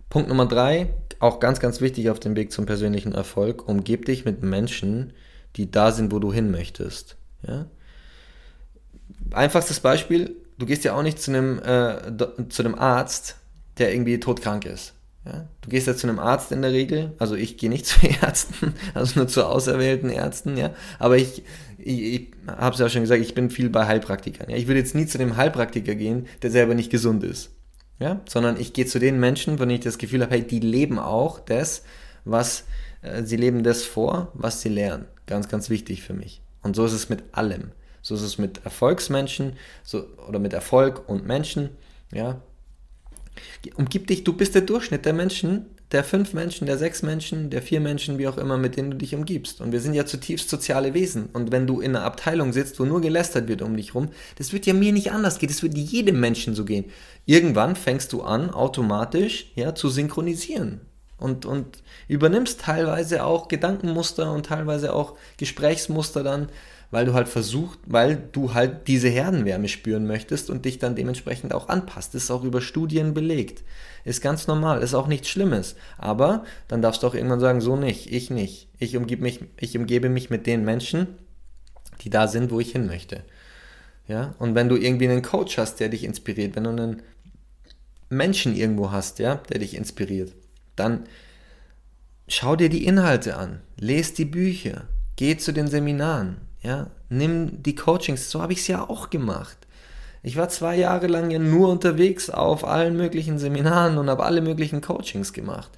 Punkt 0.09 0.29
Nummer 0.29 0.45
drei, 0.45 0.93
auch 1.19 1.41
ganz, 1.41 1.59
ganz 1.59 1.81
wichtig 1.81 2.09
auf 2.09 2.21
dem 2.21 2.37
Weg 2.37 2.53
zum 2.53 2.65
persönlichen 2.65 3.11
Erfolg, 3.11 3.67
umgib 3.67 4.05
dich 4.05 4.23
mit 4.23 4.43
Menschen, 4.43 5.11
die 5.57 5.69
da 5.69 5.91
sind, 5.91 6.13
wo 6.13 6.19
du 6.19 6.31
hin 6.31 6.51
möchtest. 6.51 7.17
Ja? 7.45 7.65
Einfachstes 9.31 9.81
Beispiel, 9.81 10.37
du 10.57 10.65
gehst 10.65 10.85
ja 10.85 10.93
auch 10.93 11.03
nicht 11.03 11.21
zu 11.21 11.31
einem, 11.31 11.59
äh, 11.59 12.47
zu 12.47 12.63
einem 12.63 12.75
Arzt, 12.75 13.35
der 13.77 13.91
irgendwie 13.91 14.21
todkrank 14.21 14.65
ist. 14.65 14.93
Ja? 15.25 15.47
Du 15.61 15.69
gehst 15.69 15.87
ja 15.87 15.95
zu 15.95 16.07
einem 16.07 16.19
Arzt 16.19 16.51
in 16.51 16.61
der 16.61 16.71
Regel, 16.71 17.13
also 17.19 17.35
ich 17.35 17.57
gehe 17.57 17.69
nicht 17.69 17.85
zu 17.87 17.99
Ärzten, 18.05 18.73
also 18.93 19.19
nur 19.19 19.27
zu 19.27 19.45
auserwählten 19.45 20.09
Ärzten, 20.09 20.57
ja. 20.57 20.71
Aber 20.97 21.17
ich, 21.17 21.43
ich, 21.77 22.01
ich 22.01 22.27
habe 22.47 22.73
es 22.73 22.79
ja 22.79 22.89
schon 22.89 23.01
gesagt, 23.01 23.21
ich 23.21 23.35
bin 23.35 23.49
viel 23.49 23.69
bei 23.69 23.85
Heilpraktikern. 23.85 24.49
Ja? 24.49 24.57
Ich 24.57 24.67
würde 24.67 24.79
jetzt 24.79 24.95
nie 24.95 25.05
zu 25.05 25.17
dem 25.17 25.37
Heilpraktiker 25.37 25.95
gehen, 25.95 26.27
der 26.41 26.51
selber 26.51 26.75
nicht 26.75 26.91
gesund 26.91 27.23
ist. 27.23 27.51
Ja? 27.99 28.21
Sondern 28.27 28.59
ich 28.59 28.73
gehe 28.73 28.85
zu 28.85 28.99
den 28.99 29.19
Menschen, 29.19 29.57
von 29.57 29.67
denen 29.67 29.79
ich 29.79 29.85
das 29.85 29.97
Gefühl 29.97 30.21
habe, 30.21 30.31
hey, 30.35 30.43
die 30.43 30.59
leben 30.59 30.99
auch 30.99 31.39
das, 31.39 31.83
was 32.25 32.65
äh, 33.01 33.23
sie 33.23 33.37
leben 33.37 33.63
das 33.63 33.83
vor, 33.83 34.31
was 34.33 34.61
sie 34.61 34.69
lernen. 34.69 35.05
Ganz, 35.25 35.47
ganz 35.47 35.69
wichtig 35.69 36.01
für 36.01 36.13
mich. 36.13 36.41
Und 36.61 36.75
so 36.75 36.85
ist 36.85 36.93
es 36.93 37.09
mit 37.09 37.23
allem. 37.33 37.71
So 38.01 38.15
ist 38.15 38.21
es 38.21 38.37
mit 38.37 38.63
Erfolgsmenschen 38.63 39.53
so, 39.83 40.05
oder 40.27 40.39
mit 40.39 40.53
Erfolg 40.53 41.07
und 41.07 41.27
Menschen. 41.27 41.69
Ja, 42.11 42.41
Umgib 43.75 44.07
dich, 44.07 44.23
du 44.23 44.33
bist 44.33 44.55
der 44.55 44.61
Durchschnitt 44.61 45.05
der 45.05 45.13
Menschen, 45.13 45.65
der 45.91 46.03
fünf 46.03 46.33
Menschen, 46.33 46.67
der 46.67 46.77
sechs 46.77 47.01
Menschen, 47.01 47.49
der 47.49 47.61
vier 47.61 47.79
Menschen, 47.79 48.19
wie 48.19 48.27
auch 48.27 48.37
immer, 48.37 48.57
mit 48.57 48.77
denen 48.77 48.91
du 48.91 48.97
dich 48.97 49.15
umgibst. 49.15 49.59
Und 49.59 49.71
wir 49.71 49.79
sind 49.81 49.95
ja 49.95 50.05
zutiefst 50.05 50.49
soziale 50.49 50.93
Wesen. 50.93 51.29
Und 51.33 51.51
wenn 51.51 51.65
du 51.65 51.81
in 51.81 51.95
einer 51.95 52.05
Abteilung 52.05 52.53
sitzt, 52.53 52.79
wo 52.79 52.85
nur 52.85 53.01
gelästert 53.01 53.47
wird 53.47 53.61
um 53.61 53.75
dich 53.75 53.95
rum, 53.95 54.09
das 54.37 54.53
wird 54.53 54.67
ja 54.67 54.73
mir 54.73 54.93
nicht 54.93 55.11
anders 55.11 55.39
gehen. 55.39 55.49
Das 55.49 55.63
wird 55.63 55.75
jedem 55.75 56.19
Menschen 56.19 56.53
so 56.53 56.63
gehen. 56.63 56.85
Irgendwann 57.25 57.75
fängst 57.75 58.13
du 58.13 58.21
an, 58.21 58.51
automatisch 58.51 59.51
ja, 59.55 59.73
zu 59.73 59.89
synchronisieren. 59.89 60.81
Und, 61.17 61.45
und 61.45 61.83
übernimmst 62.07 62.61
teilweise 62.61 63.25
auch 63.25 63.49
Gedankenmuster 63.49 64.31
und 64.31 64.45
teilweise 64.45 64.93
auch 64.93 65.17
Gesprächsmuster 65.37 66.23
dann, 66.23 66.47
weil 66.91 67.05
du 67.05 67.13
halt 67.13 67.27
versucht, 67.27 67.79
weil 67.85 68.15
du 68.31 68.53
halt 68.53 68.87
diese 68.87 69.09
Herdenwärme 69.09 69.67
spüren 69.67 70.07
möchtest 70.07 70.49
und 70.49 70.65
dich 70.65 70.79
dann 70.79 70.95
dementsprechend 70.95 71.53
auch 71.53 71.69
anpasst. 71.69 72.15
Das 72.15 72.23
ist 72.23 72.31
auch 72.31 72.43
über 72.43 72.61
Studien 72.61 73.13
belegt. 73.13 73.63
Ist 74.05 74.21
ganz 74.21 74.47
normal, 74.47 74.81
ist 74.81 74.95
auch 74.95 75.07
nichts 75.07 75.29
Schlimmes. 75.29 75.75
Aber 75.97 76.43
dann 76.67 76.81
darfst 76.81 77.03
du 77.03 77.07
auch 77.07 77.13
irgendwann 77.13 77.39
sagen, 77.39 77.61
so 77.61 77.75
nicht, 77.75 78.11
ich 78.11 78.29
nicht. 78.31 78.69
Ich 78.79 78.97
umgebe 78.97 79.21
mich, 79.21 79.41
ich 79.59 79.77
umgebe 79.77 80.09
mich 80.09 80.29
mit 80.29 80.47
den 80.47 80.65
Menschen, 80.65 81.07
die 82.01 82.09
da 82.09 82.27
sind, 82.27 82.49
wo 82.51 82.59
ich 82.59 82.71
hin 82.71 82.87
möchte. 82.87 83.23
Ja, 84.07 84.33
und 84.39 84.55
wenn 84.55 84.69
du 84.69 84.75
irgendwie 84.75 85.07
einen 85.07 85.21
Coach 85.21 85.59
hast, 85.59 85.79
der 85.79 85.89
dich 85.89 86.03
inspiriert, 86.03 86.55
wenn 86.55 86.63
du 86.63 86.71
einen 86.71 87.03
Menschen 88.09 88.55
irgendwo 88.55 88.91
hast, 88.91 89.19
ja, 89.19 89.35
der 89.51 89.59
dich 89.59 89.75
inspiriert, 89.75 90.33
dann 90.75 91.03
schau 92.27 92.55
dir 92.55 92.69
die 92.69 92.85
Inhalte 92.85 93.37
an, 93.37 93.61
lese 93.77 94.15
die 94.15 94.25
Bücher, 94.25 94.87
geh 95.15 95.37
zu 95.37 95.51
den 95.51 95.67
Seminaren, 95.67 96.37
ja, 96.61 96.87
nimm 97.09 97.63
die 97.63 97.75
Coachings, 97.75 98.29
so 98.29 98.41
habe 98.41 98.53
ich 98.53 98.59
es 98.59 98.67
ja 98.67 98.87
auch 98.87 99.09
gemacht. 99.09 99.57
Ich 100.21 100.35
war 100.35 100.49
zwei 100.49 100.75
Jahre 100.75 101.07
lang 101.07 101.31
ja 101.31 101.39
nur 101.39 101.69
unterwegs 101.69 102.29
auf 102.29 102.65
allen 102.65 102.97
möglichen 102.97 103.39
Seminaren 103.39 103.97
und 103.97 104.09
habe 104.09 104.25
alle 104.25 104.41
möglichen 104.41 104.81
Coachings 104.81 105.31
gemacht. 105.31 105.69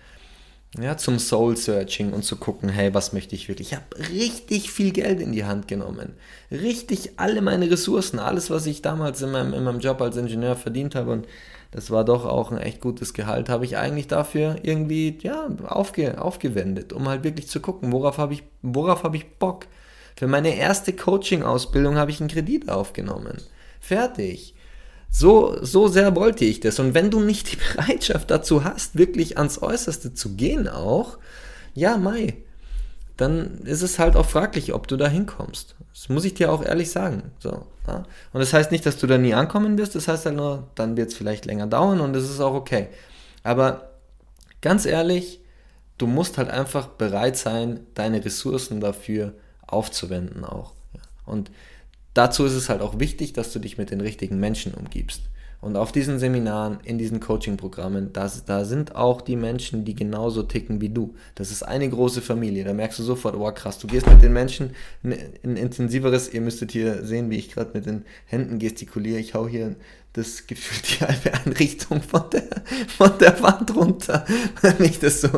Ja, 0.79 0.95
zum 0.95 1.19
Soul 1.19 1.57
Searching 1.57 2.13
und 2.13 2.23
zu 2.23 2.37
gucken, 2.37 2.69
hey, 2.69 2.93
was 2.93 3.11
möchte 3.11 3.35
ich 3.35 3.49
wirklich? 3.49 3.73
Ich 3.73 3.77
habe 3.77 4.09
richtig 4.09 4.71
viel 4.71 4.91
Geld 4.91 5.19
in 5.19 5.33
die 5.33 5.43
Hand 5.43 5.67
genommen. 5.67 6.13
Richtig 6.49 7.19
alle 7.19 7.41
meine 7.41 7.69
Ressourcen, 7.69 8.19
alles, 8.19 8.49
was 8.49 8.65
ich 8.65 8.81
damals 8.81 9.21
in 9.21 9.31
meinem, 9.31 9.53
in 9.53 9.65
meinem 9.65 9.81
Job 9.81 10.01
als 10.01 10.15
Ingenieur 10.15 10.55
verdient 10.55 10.95
habe 10.95 11.11
und 11.11 11.27
das 11.71 11.91
war 11.91 12.05
doch 12.05 12.25
auch 12.25 12.51
ein 12.51 12.57
echt 12.57 12.79
gutes 12.79 13.13
Gehalt, 13.13 13.49
habe 13.49 13.65
ich 13.65 13.77
eigentlich 13.77 14.07
dafür 14.07 14.57
irgendwie, 14.63 15.17
ja, 15.21 15.47
aufge, 15.67 16.21
aufgewendet, 16.21 16.93
um 16.93 17.07
halt 17.07 17.25
wirklich 17.25 17.47
zu 17.47 17.59
gucken, 17.59 17.91
worauf 17.91 18.17
habe 18.17 18.33
ich, 18.33 18.43
worauf 18.61 19.03
habe 19.03 19.17
ich 19.17 19.37
Bock? 19.39 19.67
Für 20.15 20.28
meine 20.28 20.56
erste 20.56 20.93
Coaching-Ausbildung 20.93 21.95
habe 21.95 22.12
ich 22.12 22.19
einen 22.19 22.30
Kredit 22.30 22.69
aufgenommen. 22.69 23.41
Fertig. 23.80 24.56
So, 25.10 25.58
so 25.62 25.88
sehr 25.89 26.15
wollte 26.15 26.45
ich 26.45 26.62
das. 26.62 26.80
Und 26.80 26.93
wenn 26.93 27.12
du 27.12 27.19
nicht 27.19 27.52
die 27.52 27.58
Bereitschaft 27.76 28.32
dazu 28.32 28.63
hast, 28.63 28.97
wirklich 28.97 29.38
ans 29.38 29.62
Äußerste 29.62 30.13
zu 30.13 30.36
gehen 30.36 30.67
auch, 30.69 31.17
ja, 31.74 31.97
Mai, 31.97 32.38
dann 33.17 33.60
ist 33.65 33.82
es 33.82 34.00
halt 34.00 34.15
auch 34.15 34.26
fraglich, 34.26 34.74
ob 34.74 34.88
du 34.88 34.97
da 34.97 35.08
hinkommst. 35.08 35.76
Das 35.93 36.10
muss 36.10 36.26
ich 36.26 36.34
dir 36.34 36.52
auch 36.52 36.63
ehrlich 36.63 36.89
sagen. 36.89 37.32
So, 37.39 37.67
ja? 37.88 38.04
Und 38.34 38.39
das 38.39 38.54
heißt 38.54 38.71
nicht, 38.71 38.86
dass 38.86 38.97
du 38.97 39.08
da 39.08 39.17
nie 39.17 39.34
ankommen 39.34 39.78
wirst, 39.78 39.95
das 39.95 40.08
heißt 40.08 40.26
halt 40.26 40.36
nur, 40.36 40.67
dann 40.76 40.97
wird 40.97 41.10
es 41.10 41.15
vielleicht 41.15 41.45
länger 41.45 41.67
dauern 41.67 42.00
und 42.00 42.13
das 42.13 42.24
ist 42.24 42.39
auch 42.39 42.54
okay. 42.54 42.88
Aber 43.43 43.91
ganz 44.62 44.86
ehrlich, 44.86 45.41
du 45.97 46.08
musst 46.08 46.38
halt 46.38 46.50
einfach 46.50 46.88
bereit 46.88 47.38
sein, 47.38 47.82
deine 47.93 48.24
Ressourcen 48.24 48.80
dafür 48.80 49.34
aufzuwenden 49.71 50.43
auch. 50.43 50.73
Und 51.25 51.51
dazu 52.13 52.45
ist 52.45 52.53
es 52.53 52.69
halt 52.69 52.81
auch 52.81 52.99
wichtig, 52.99 53.34
dass 53.34 53.53
du 53.53 53.60
dich 53.60 53.77
mit 53.77 53.91
den 53.91 54.01
richtigen 54.01 54.39
Menschen 54.39 54.73
umgibst. 54.73 55.21
Und 55.62 55.75
auf 55.77 55.91
diesen 55.91 56.17
Seminaren, 56.17 56.79
in 56.84 56.97
diesen 56.97 57.19
Coaching-Programmen, 57.19 58.12
da, 58.13 58.27
sind 58.65 58.95
auch 58.95 59.21
die 59.21 59.36
Menschen, 59.36 59.86
die 59.86 59.93
genauso 59.93 60.41
ticken 60.41 60.81
wie 60.81 60.89
du. 60.89 61.13
Das 61.36 61.51
ist 61.51 61.62
eine 61.62 61.88
große 61.88 62.21
Familie. 62.21 62.63
Da 62.63 62.73
merkst 62.73 62.97
du 62.97 63.03
sofort, 63.03 63.36
oh 63.36 63.51
krass, 63.51 63.77
du 63.77 63.86
gehst 63.86 64.07
mit 64.07 64.23
den 64.23 64.34
Menschen 64.34 64.71
in 65.03 65.13
ein 65.43 65.57
intensiveres, 65.57 66.34
ihr 66.34 66.41
müsstet 66.41 66.71
hier 66.71 67.05
sehen, 67.05 67.29
wie 67.29 67.38
ich 67.38 67.51
gerade 67.51 67.71
mit 67.75 67.86
den 67.86 68.05
Händen 68.25 68.57
gestikuliere. 68.57 69.19
Ich 69.19 69.36
hau 69.36 69.47
hier 69.47 69.75
das 70.13 70.45
gefühlt 70.45 71.00
die 71.00 71.06
halbe 71.06 71.34
Einrichtung 71.34 72.02
von 72.02 72.30
der, 72.32 72.43
von 72.88 73.17
der 73.19 73.41
Wand 73.41 73.76
runter. 73.76 74.26
Das 75.02 75.21
so. 75.21 75.30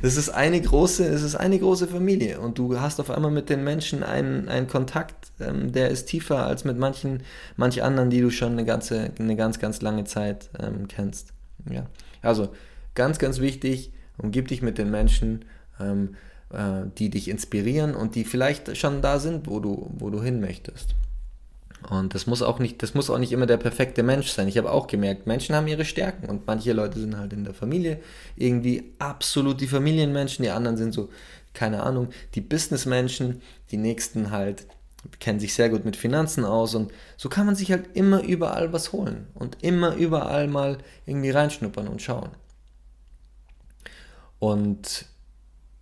Das 0.00 0.16
ist 0.16 0.30
eine 0.30 0.60
große, 0.60 1.04
es 1.04 1.22
ist 1.22 1.34
eine 1.34 1.58
große 1.58 1.86
Familie 1.86 2.40
und 2.40 2.58
du 2.58 2.80
hast 2.80 2.98
auf 2.98 3.10
einmal 3.10 3.30
mit 3.30 3.50
den 3.50 3.62
Menschen 3.62 4.02
einen, 4.02 4.48
einen 4.48 4.68
Kontakt, 4.68 5.30
ähm, 5.40 5.72
der 5.72 5.90
ist 5.90 6.06
tiefer 6.06 6.46
als 6.46 6.64
mit 6.64 6.78
manchen, 6.78 7.22
manch 7.56 7.82
anderen, 7.82 8.10
die 8.10 8.20
du 8.20 8.30
schon 8.30 8.52
eine 8.52 8.64
ganze, 8.64 9.10
eine 9.18 9.36
ganz, 9.36 9.58
ganz 9.58 9.82
lange 9.82 10.04
Zeit 10.04 10.50
ähm, 10.58 10.88
kennst. 10.88 11.32
Ja. 11.70 11.86
Also 12.22 12.52
ganz, 12.94 13.18
ganz 13.18 13.38
wichtig, 13.40 13.92
umgib 14.18 14.48
dich 14.48 14.62
mit 14.62 14.78
den 14.78 14.90
Menschen, 14.90 15.44
ähm, 15.80 16.16
äh, 16.50 16.84
die 16.98 17.10
dich 17.10 17.28
inspirieren 17.28 17.94
und 17.94 18.14
die 18.14 18.24
vielleicht 18.24 18.76
schon 18.76 19.02
da 19.02 19.18
sind, 19.18 19.46
wo 19.46 19.60
du, 19.60 19.90
wo 19.98 20.10
du 20.10 20.22
hin 20.22 20.40
möchtest. 20.40 20.94
Und 21.90 22.14
das 22.14 22.26
muss 22.26 22.42
auch 22.42 22.58
nicht, 22.58 22.82
das 22.82 22.94
muss 22.94 23.10
auch 23.10 23.18
nicht 23.18 23.32
immer 23.32 23.46
der 23.46 23.56
perfekte 23.56 24.02
Mensch 24.02 24.30
sein. 24.30 24.48
Ich 24.48 24.58
habe 24.58 24.70
auch 24.70 24.86
gemerkt, 24.86 25.26
Menschen 25.26 25.54
haben 25.54 25.66
ihre 25.66 25.84
Stärken 25.84 26.28
und 26.28 26.46
manche 26.46 26.72
Leute 26.72 27.00
sind 27.00 27.16
halt 27.16 27.32
in 27.32 27.44
der 27.44 27.54
Familie 27.54 28.00
irgendwie 28.36 28.94
absolut 28.98 29.60
die 29.60 29.66
Familienmenschen, 29.66 30.44
die 30.44 30.50
anderen 30.50 30.76
sind 30.76 30.92
so, 30.92 31.10
keine 31.54 31.82
Ahnung, 31.82 32.08
die 32.34 32.40
Businessmenschen, 32.40 33.42
die 33.70 33.76
nächsten 33.76 34.30
halt 34.30 34.66
kennen 35.18 35.40
sich 35.40 35.54
sehr 35.54 35.68
gut 35.68 35.84
mit 35.84 35.96
Finanzen 35.96 36.44
aus 36.44 36.74
und 36.74 36.92
so 37.16 37.28
kann 37.28 37.46
man 37.46 37.56
sich 37.56 37.72
halt 37.72 37.96
immer 37.96 38.22
überall 38.22 38.72
was 38.72 38.92
holen 38.92 39.26
und 39.34 39.62
immer 39.62 39.96
überall 39.96 40.46
mal 40.46 40.78
irgendwie 41.06 41.30
reinschnuppern 41.30 41.88
und 41.88 42.00
schauen. 42.00 42.30
Und 44.38 45.06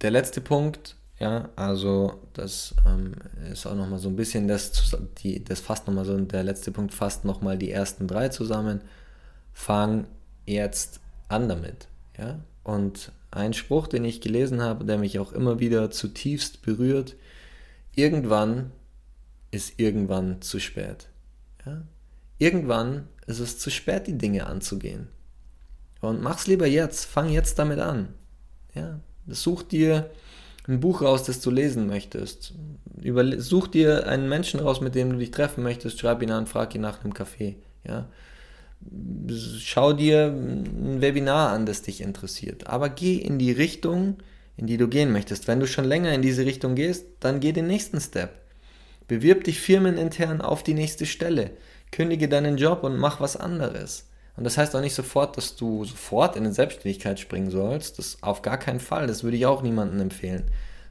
der 0.00 0.10
letzte 0.10 0.40
Punkt, 0.40 0.96
ja, 1.20 1.50
also 1.54 2.18
das 2.32 2.74
ähm, 2.86 3.12
ist 3.52 3.66
auch 3.66 3.74
nochmal 3.74 3.98
so 3.98 4.08
ein 4.08 4.16
bisschen, 4.16 4.48
das, 4.48 4.96
die, 5.18 5.44
das 5.44 5.60
fasst 5.60 5.86
nochmal 5.86 6.06
so, 6.06 6.18
der 6.18 6.42
letzte 6.42 6.72
Punkt 6.72 6.94
fasst 6.94 7.26
nochmal 7.26 7.58
die 7.58 7.70
ersten 7.70 8.08
drei 8.08 8.30
zusammen. 8.30 8.80
Fang 9.52 10.06
jetzt 10.46 11.00
an 11.28 11.48
damit. 11.50 11.88
Ja? 12.16 12.40
Und 12.64 13.12
ein 13.30 13.52
Spruch, 13.52 13.86
den 13.86 14.06
ich 14.06 14.22
gelesen 14.22 14.62
habe, 14.62 14.86
der 14.86 14.96
mich 14.96 15.18
auch 15.18 15.32
immer 15.32 15.60
wieder 15.60 15.90
zutiefst 15.90 16.62
berührt, 16.62 17.16
irgendwann 17.94 18.72
ist 19.50 19.78
irgendwann 19.78 20.40
zu 20.40 20.58
spät. 20.58 21.08
Ja? 21.66 21.82
Irgendwann 22.38 23.08
ist 23.26 23.40
es 23.40 23.58
zu 23.58 23.70
spät, 23.70 24.06
die 24.06 24.16
Dinge 24.16 24.46
anzugehen. 24.46 25.08
Und 26.00 26.22
mach's 26.22 26.46
lieber 26.46 26.66
jetzt, 26.66 27.04
fang 27.04 27.28
jetzt 27.28 27.58
damit 27.58 27.78
an. 27.78 28.14
Ja? 28.74 29.00
Such 29.26 29.64
dir 29.64 30.10
ein 30.70 30.80
Buch 30.80 31.02
raus, 31.02 31.24
das 31.24 31.40
du 31.40 31.50
lesen 31.50 31.86
möchtest. 31.86 32.54
Überle 33.02 33.40
such 33.40 33.68
dir 33.68 34.06
einen 34.06 34.28
Menschen 34.28 34.60
raus, 34.60 34.80
mit 34.80 34.94
dem 34.94 35.10
du 35.10 35.18
dich 35.18 35.30
treffen 35.30 35.62
möchtest, 35.62 35.98
schreib 35.98 36.22
ihn 36.22 36.30
an, 36.30 36.46
frag 36.46 36.74
ihn 36.74 36.80
nach 36.80 37.02
einem 37.02 37.12
Kaffee. 37.12 37.56
Ja? 37.86 38.08
Schau 39.58 39.92
dir 39.92 40.26
ein 40.26 41.00
Webinar 41.00 41.50
an, 41.50 41.66
das 41.66 41.82
dich 41.82 42.00
interessiert. 42.00 42.68
Aber 42.68 42.88
geh 42.88 43.16
in 43.16 43.38
die 43.38 43.52
Richtung, 43.52 44.18
in 44.56 44.66
die 44.66 44.76
du 44.76 44.88
gehen 44.88 45.12
möchtest. 45.12 45.48
Wenn 45.48 45.60
du 45.60 45.66
schon 45.66 45.84
länger 45.84 46.12
in 46.12 46.22
diese 46.22 46.46
Richtung 46.46 46.74
gehst, 46.74 47.04
dann 47.20 47.40
geh 47.40 47.52
den 47.52 47.66
nächsten 47.66 48.00
Step. 48.00 48.40
Bewirb 49.08 49.44
dich 49.44 49.60
firmenintern 49.60 50.40
auf 50.40 50.62
die 50.62 50.74
nächste 50.74 51.04
Stelle. 51.04 51.50
Kündige 51.90 52.28
deinen 52.28 52.56
Job 52.56 52.84
und 52.84 52.96
mach 52.96 53.20
was 53.20 53.36
anderes. 53.36 54.09
Und 54.36 54.44
das 54.44 54.56
heißt 54.56 54.74
auch 54.74 54.80
nicht 54.80 54.94
sofort, 54.94 55.36
dass 55.36 55.56
du 55.56 55.84
sofort 55.84 56.36
in 56.36 56.44
eine 56.44 56.52
Selbstständigkeit 56.52 57.20
springen 57.20 57.50
sollst. 57.50 57.98
Das 57.98 58.18
auf 58.22 58.42
gar 58.42 58.58
keinen 58.58 58.80
Fall. 58.80 59.06
Das 59.06 59.22
würde 59.22 59.36
ich 59.36 59.46
auch 59.46 59.62
niemandem 59.62 60.00
empfehlen. 60.00 60.44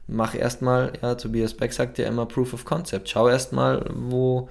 Mach 0.06 0.34
erstmal, 0.34 0.92
ja, 1.02 1.14
Tobias 1.14 1.54
Beck 1.54 1.72
sagt 1.72 1.98
ja 1.98 2.06
immer 2.06 2.26
Proof 2.26 2.52
of 2.54 2.64
Concept. 2.64 3.08
Schau 3.08 3.28
erstmal, 3.28 3.84
wo 3.94 4.48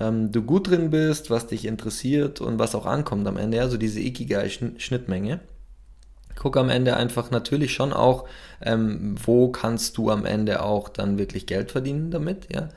ähm, 0.00 0.32
du 0.32 0.42
gut 0.42 0.68
drin 0.68 0.90
bist, 0.90 1.30
was 1.30 1.46
dich 1.46 1.64
interessiert 1.64 2.40
und 2.40 2.58
was 2.58 2.74
auch 2.74 2.86
ankommt 2.86 3.26
am 3.26 3.36
Ende. 3.36 3.60
Also 3.60 3.76
diese 3.76 4.00
Ikigai-Schnittmenge. 4.00 5.40
Guck 6.34 6.58
am 6.58 6.68
Ende 6.68 6.96
einfach 6.96 7.30
natürlich 7.30 7.72
schon 7.72 7.92
auch, 7.92 8.28
ähm, 8.60 9.14
wo 9.24 9.48
kannst 9.48 9.96
du 9.96 10.10
am 10.10 10.26
Ende 10.26 10.62
auch 10.62 10.90
dann 10.90 11.18
wirklich 11.18 11.46
Geld 11.46 11.70
verdienen 11.72 12.10
damit, 12.10 12.52
ja. 12.52 12.68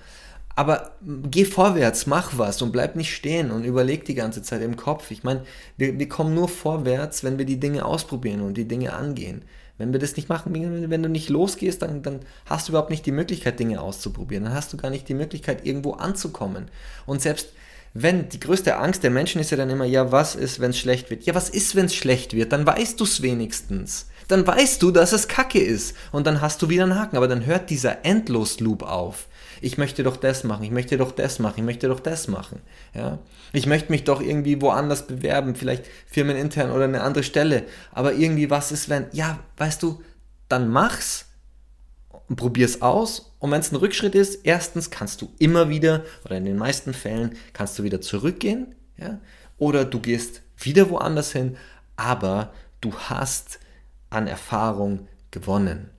Aber 0.60 0.91
geh 1.32 1.45
vorwärts, 1.45 2.06
mach 2.06 2.38
was 2.38 2.62
und 2.62 2.74
bleib 2.74 2.98
nicht 2.98 3.15
stehen 3.15 3.50
und 3.50 3.63
überleg 3.63 4.04
die 4.04 4.13
ganze 4.13 4.41
Zeit 4.41 4.62
im 4.62 4.76
Kopf. 4.76 5.10
Ich 5.10 5.24
meine, 5.24 5.45
wir, 5.78 5.98
wir 5.98 6.10
kommen 6.10 6.36
nur 6.36 6.50
vorwärts, 6.50 7.24
wenn 7.24 7.38
wir 7.38 7.45
die 7.45 7.62
Dinge 7.62 7.86
ausprobieren 7.86 8.41
und 8.41 8.56
die 8.56 8.67
Dinge 8.67 8.91
angehen. 8.91 9.43
Wenn 9.78 9.93
wir 9.93 10.02
das 10.02 10.17
nicht 10.17 10.28
machen, 10.28 10.54
wenn 10.89 11.02
du 11.02 11.08
nicht 11.08 11.30
losgehst, 11.30 11.82
dann, 11.82 12.04
dann 12.04 12.19
hast 12.45 12.67
du 12.67 12.74
überhaupt 12.74 12.89
nicht 12.89 13.06
die 13.06 13.13
Möglichkeit, 13.13 13.58
Dinge 13.58 13.80
auszuprobieren. 13.80 14.43
Dann 14.43 14.54
hast 14.54 14.74
du 14.74 14.76
gar 14.76 14.89
nicht 14.89 15.08
die 15.08 15.13
Möglichkeit, 15.13 15.65
irgendwo 15.65 15.93
anzukommen. 15.93 16.65
Und 17.06 17.22
selbst 17.22 17.54
wenn 17.93 18.28
die 18.28 18.41
größte 18.41 18.76
Angst 18.76 19.02
der 19.04 19.12
Menschen 19.12 19.39
ist 19.39 19.52
ja 19.52 19.58
dann 19.58 19.69
immer, 19.69 19.86
ja, 19.86 20.12
was 20.12 20.36
ist, 20.36 20.60
wenn 20.60 20.72
es 20.72 20.78
schlecht 20.78 21.10
wird? 21.10 21.24
Ja, 21.24 21.36
was 21.36 21.50
ist, 21.50 21.78
wenn 21.78 21.86
es 21.86 21.95
schlecht 21.95 22.34
wird? 22.34 22.52
Dann 22.52 22.67
weißt 22.67 23.00
du 23.00 23.06
es 23.06 23.22
wenigstens. 23.22 24.08
Dann 24.28 24.45
weißt 24.45 24.84
du, 24.84 24.91
dass 24.91 25.13
es 25.13 25.30
Kacke 25.30 25.62
ist. 25.62 25.95
Und 26.12 26.28
dann 26.28 26.41
hast 26.41 26.62
du 26.62 26.67
wieder 26.67 26.84
einen 26.84 27.00
Haken. 27.00 27.15
Aber 27.15 27.30
dann 27.30 27.45
hört 27.45 27.69
dieser 27.69 28.04
Endlos-Loop 28.04 28.84
auf 28.84 29.30
ich 29.62 29.78
möchte 29.78 30.04
doch 30.04 30.17
das 30.17 30.43
machen, 30.43 30.63
ich 30.63 30.72
möchte 30.72 30.98
doch 30.98 31.12
das 31.12 31.39
machen, 31.39 31.56
ich 31.58 31.63
möchte 31.63 31.88
doch 31.88 32.00
das 32.00 32.28
machen. 32.28 32.62
Ja? 32.93 33.19
Ich 33.54 33.65
möchte 33.65 33.91
mich 33.91 34.04
doch 34.04 34.22
irgendwie 34.22 34.62
woanders 34.62 35.08
bewerben, 35.08 35.56
vielleicht 35.56 35.86
firmenintern 36.08 36.72
oder 36.72 36.86
eine 36.86 37.02
andere 37.02 37.24
Stelle. 37.24 37.63
Aber 37.91 38.13
irgendwie, 38.13 38.50
was 38.50 38.72
ist, 38.72 38.89
wenn, 38.89 39.08
ja, 39.12 39.39
weißt 39.58 39.82
du, 39.84 40.02
dann 40.48 40.69
mach's 40.69 41.26
und 42.28 42.36
probier's 42.36 42.82
aus. 42.82 43.34
Und 43.39 43.52
wenn 43.52 43.62
es 43.62 43.72
ein 43.72 43.78
Rückschritt 43.78 44.15
ist, 44.15 44.41
erstens 44.43 44.89
kannst 44.91 45.22
du 45.22 45.30
immer 45.39 45.69
wieder, 45.69 46.04
oder 46.26 46.38
in 46.38 46.45
den 46.45 46.58
meisten 46.58 46.93
Fällen, 46.93 47.36
kannst 47.54 47.78
du 47.80 47.84
wieder 47.84 48.02
zurückgehen, 48.02 48.76
ja? 48.98 49.19
oder 49.58 49.86
du 49.86 50.00
gehst 50.00 50.41
wieder 50.58 50.89
woanders 50.89 51.32
hin, 51.32 51.58
aber 51.95 52.54
du 52.82 52.93
hast 52.93 53.60
an 54.10 54.28
Erfahrung 54.28 55.08
gewonnen. 55.32 55.89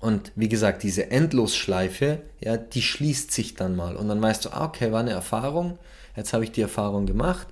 Und 0.00 0.32
wie 0.36 0.48
gesagt, 0.48 0.82
diese 0.82 1.10
Endlosschleife, 1.10 2.20
ja, 2.40 2.56
die 2.56 2.82
schließt 2.82 3.32
sich 3.32 3.54
dann 3.54 3.74
mal. 3.74 3.96
Und 3.96 4.08
dann 4.08 4.22
weißt 4.22 4.44
du, 4.44 4.50
ah, 4.50 4.66
okay, 4.66 4.92
war 4.92 5.00
eine 5.00 5.10
Erfahrung, 5.10 5.78
jetzt 6.16 6.32
habe 6.32 6.44
ich 6.44 6.52
die 6.52 6.62
Erfahrung 6.62 7.06
gemacht. 7.06 7.48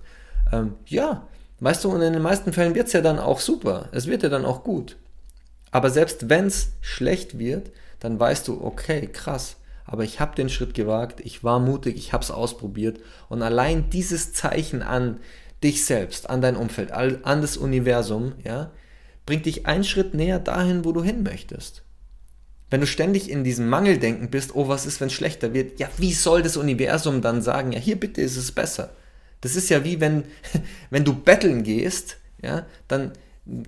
Ähm, 0.52 0.74
ja, 0.86 1.26
weißt 1.60 1.84
du, 1.84 1.90
und 1.90 2.02
in 2.02 2.12
den 2.12 2.22
meisten 2.22 2.52
Fällen 2.52 2.74
wird 2.74 2.86
es 2.86 2.92
ja 2.92 3.00
dann 3.00 3.18
auch 3.18 3.40
super. 3.40 3.88
Es 3.92 4.06
wird 4.06 4.22
ja 4.22 4.28
dann 4.28 4.44
auch 4.44 4.62
gut. 4.62 4.96
Aber 5.72 5.90
selbst 5.90 6.28
wenn 6.28 6.46
es 6.46 6.72
schlecht 6.80 7.38
wird, 7.38 7.70
dann 7.98 8.20
weißt 8.20 8.46
du, 8.46 8.62
okay, 8.62 9.08
krass. 9.12 9.56
aber 9.84 10.04
ich 10.04 10.20
habe 10.20 10.34
den 10.34 10.48
Schritt 10.48 10.74
gewagt, 10.74 11.20
ich 11.20 11.44
war 11.44 11.58
mutig, 11.60 11.96
ich 11.96 12.12
habe 12.12 12.22
es 12.22 12.30
ausprobiert 12.30 13.00
und 13.28 13.42
allein 13.42 13.88
dieses 13.90 14.32
Zeichen 14.32 14.82
an 14.82 15.20
dich 15.62 15.84
selbst, 15.84 16.28
an 16.28 16.42
dein 16.42 16.56
Umfeld, 16.56 16.92
an 16.92 17.40
das 17.40 17.56
Universum, 17.56 18.34
ja, 18.44 18.70
bringt 19.24 19.46
dich 19.46 19.66
einen 19.66 19.84
Schritt 19.84 20.14
näher 20.14 20.38
dahin, 20.38 20.84
wo 20.84 20.92
du 20.92 21.02
hin 21.02 21.22
möchtest. 21.22 21.82
Wenn 22.68 22.80
du 22.80 22.86
ständig 22.86 23.30
in 23.30 23.44
diesem 23.44 23.68
Mangeldenken 23.68 24.30
bist, 24.30 24.54
oh, 24.54 24.68
was 24.68 24.86
ist, 24.86 25.00
wenn 25.00 25.06
es 25.06 25.12
schlechter 25.12 25.54
wird? 25.54 25.78
Ja, 25.78 25.88
wie 25.98 26.12
soll 26.12 26.42
das 26.42 26.56
Universum 26.56 27.22
dann 27.22 27.42
sagen, 27.42 27.72
ja, 27.72 27.78
hier 27.78 27.96
bitte 27.96 28.20
ist 28.20 28.36
es 28.36 28.50
besser? 28.50 28.90
Das 29.40 29.54
ist 29.54 29.68
ja 29.68 29.84
wie 29.84 30.00
wenn, 30.00 30.24
wenn 30.90 31.04
du 31.04 31.14
betteln 31.14 31.62
gehst, 31.62 32.16
ja, 32.42 32.66
dann 32.88 33.12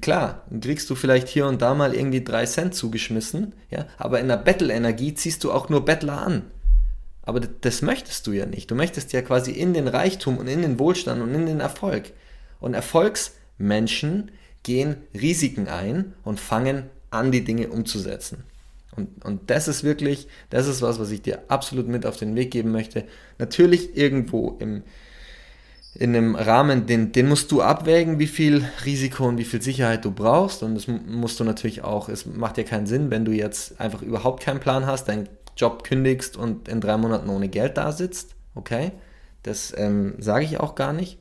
klar, 0.00 0.46
kriegst 0.60 0.90
du 0.90 0.94
vielleicht 0.94 1.28
hier 1.28 1.46
und 1.46 1.62
da 1.62 1.74
mal 1.74 1.94
irgendwie 1.94 2.24
drei 2.24 2.46
Cent 2.46 2.74
zugeschmissen, 2.74 3.54
ja, 3.70 3.86
aber 3.96 4.20
in 4.20 4.28
der 4.28 4.36
Bettel-Energie 4.36 5.14
ziehst 5.14 5.44
du 5.44 5.52
auch 5.52 5.68
nur 5.68 5.84
Bettler 5.84 6.20
an. 6.20 6.42
Aber 7.22 7.40
das 7.40 7.82
möchtest 7.82 8.26
du 8.26 8.32
ja 8.32 8.46
nicht. 8.46 8.70
Du 8.70 8.74
möchtest 8.74 9.12
ja 9.12 9.20
quasi 9.20 9.52
in 9.52 9.74
den 9.74 9.86
Reichtum 9.86 10.38
und 10.38 10.48
in 10.48 10.62
den 10.62 10.78
Wohlstand 10.78 11.20
und 11.20 11.34
in 11.34 11.44
den 11.44 11.60
Erfolg. 11.60 12.12
Und 12.58 12.72
Erfolgsmenschen 12.72 14.30
gehen 14.62 14.96
Risiken 15.14 15.68
ein 15.68 16.14
und 16.24 16.40
fangen 16.40 16.84
an, 17.10 17.30
die 17.30 17.44
Dinge 17.44 17.68
umzusetzen. 17.68 18.44
Und, 18.98 19.24
und 19.24 19.50
das 19.50 19.68
ist 19.68 19.84
wirklich, 19.84 20.26
das 20.50 20.66
ist 20.66 20.82
was, 20.82 20.98
was 20.98 21.12
ich 21.12 21.22
dir 21.22 21.42
absolut 21.46 21.86
mit 21.86 22.04
auf 22.04 22.16
den 22.16 22.34
Weg 22.34 22.50
geben 22.50 22.72
möchte. 22.72 23.04
Natürlich 23.38 23.96
irgendwo 23.96 24.56
im, 24.58 24.82
in 25.94 26.16
einem 26.16 26.34
Rahmen, 26.34 26.86
den, 26.86 27.12
den 27.12 27.28
musst 27.28 27.52
du 27.52 27.62
abwägen, 27.62 28.18
wie 28.18 28.26
viel 28.26 28.64
Risiko 28.84 29.28
und 29.28 29.38
wie 29.38 29.44
viel 29.44 29.62
Sicherheit 29.62 30.04
du 30.04 30.10
brauchst. 30.10 30.64
Und 30.64 30.74
das 30.74 30.88
musst 30.88 31.38
du 31.38 31.44
natürlich 31.44 31.84
auch, 31.84 32.08
es 32.08 32.26
macht 32.26 32.58
ja 32.58 32.64
keinen 32.64 32.86
Sinn, 32.86 33.12
wenn 33.12 33.24
du 33.24 33.30
jetzt 33.30 33.80
einfach 33.80 34.02
überhaupt 34.02 34.42
keinen 34.42 34.58
Plan 34.58 34.84
hast, 34.84 35.06
deinen 35.06 35.28
Job 35.56 35.84
kündigst 35.84 36.36
und 36.36 36.68
in 36.68 36.80
drei 36.80 36.96
Monaten 36.96 37.28
ohne 37.28 37.48
Geld 37.48 37.76
da 37.76 37.92
sitzt. 37.92 38.34
Okay, 38.56 38.90
das 39.44 39.72
ähm, 39.76 40.14
sage 40.18 40.44
ich 40.44 40.58
auch 40.58 40.74
gar 40.74 40.92
nicht. 40.92 41.18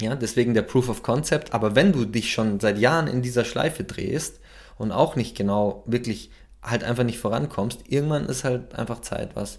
Ja, 0.00 0.14
deswegen 0.16 0.54
der 0.54 0.62
Proof 0.62 0.88
of 0.88 1.02
Concept. 1.04 1.54
Aber 1.54 1.76
wenn 1.76 1.92
du 1.92 2.04
dich 2.04 2.32
schon 2.32 2.60
seit 2.60 2.78
Jahren 2.78 3.08
in 3.08 3.22
dieser 3.22 3.44
Schleife 3.44 3.84
drehst 3.84 4.40
und 4.76 4.92
auch 4.92 5.16
nicht 5.16 5.36
genau 5.36 5.82
wirklich 5.86 6.30
halt 6.62 6.84
einfach 6.84 7.04
nicht 7.04 7.18
vorankommst, 7.18 7.84
irgendwann 7.88 8.26
ist 8.26 8.44
halt 8.44 8.74
einfach 8.74 9.00
Zeit, 9.00 9.36
was 9.36 9.58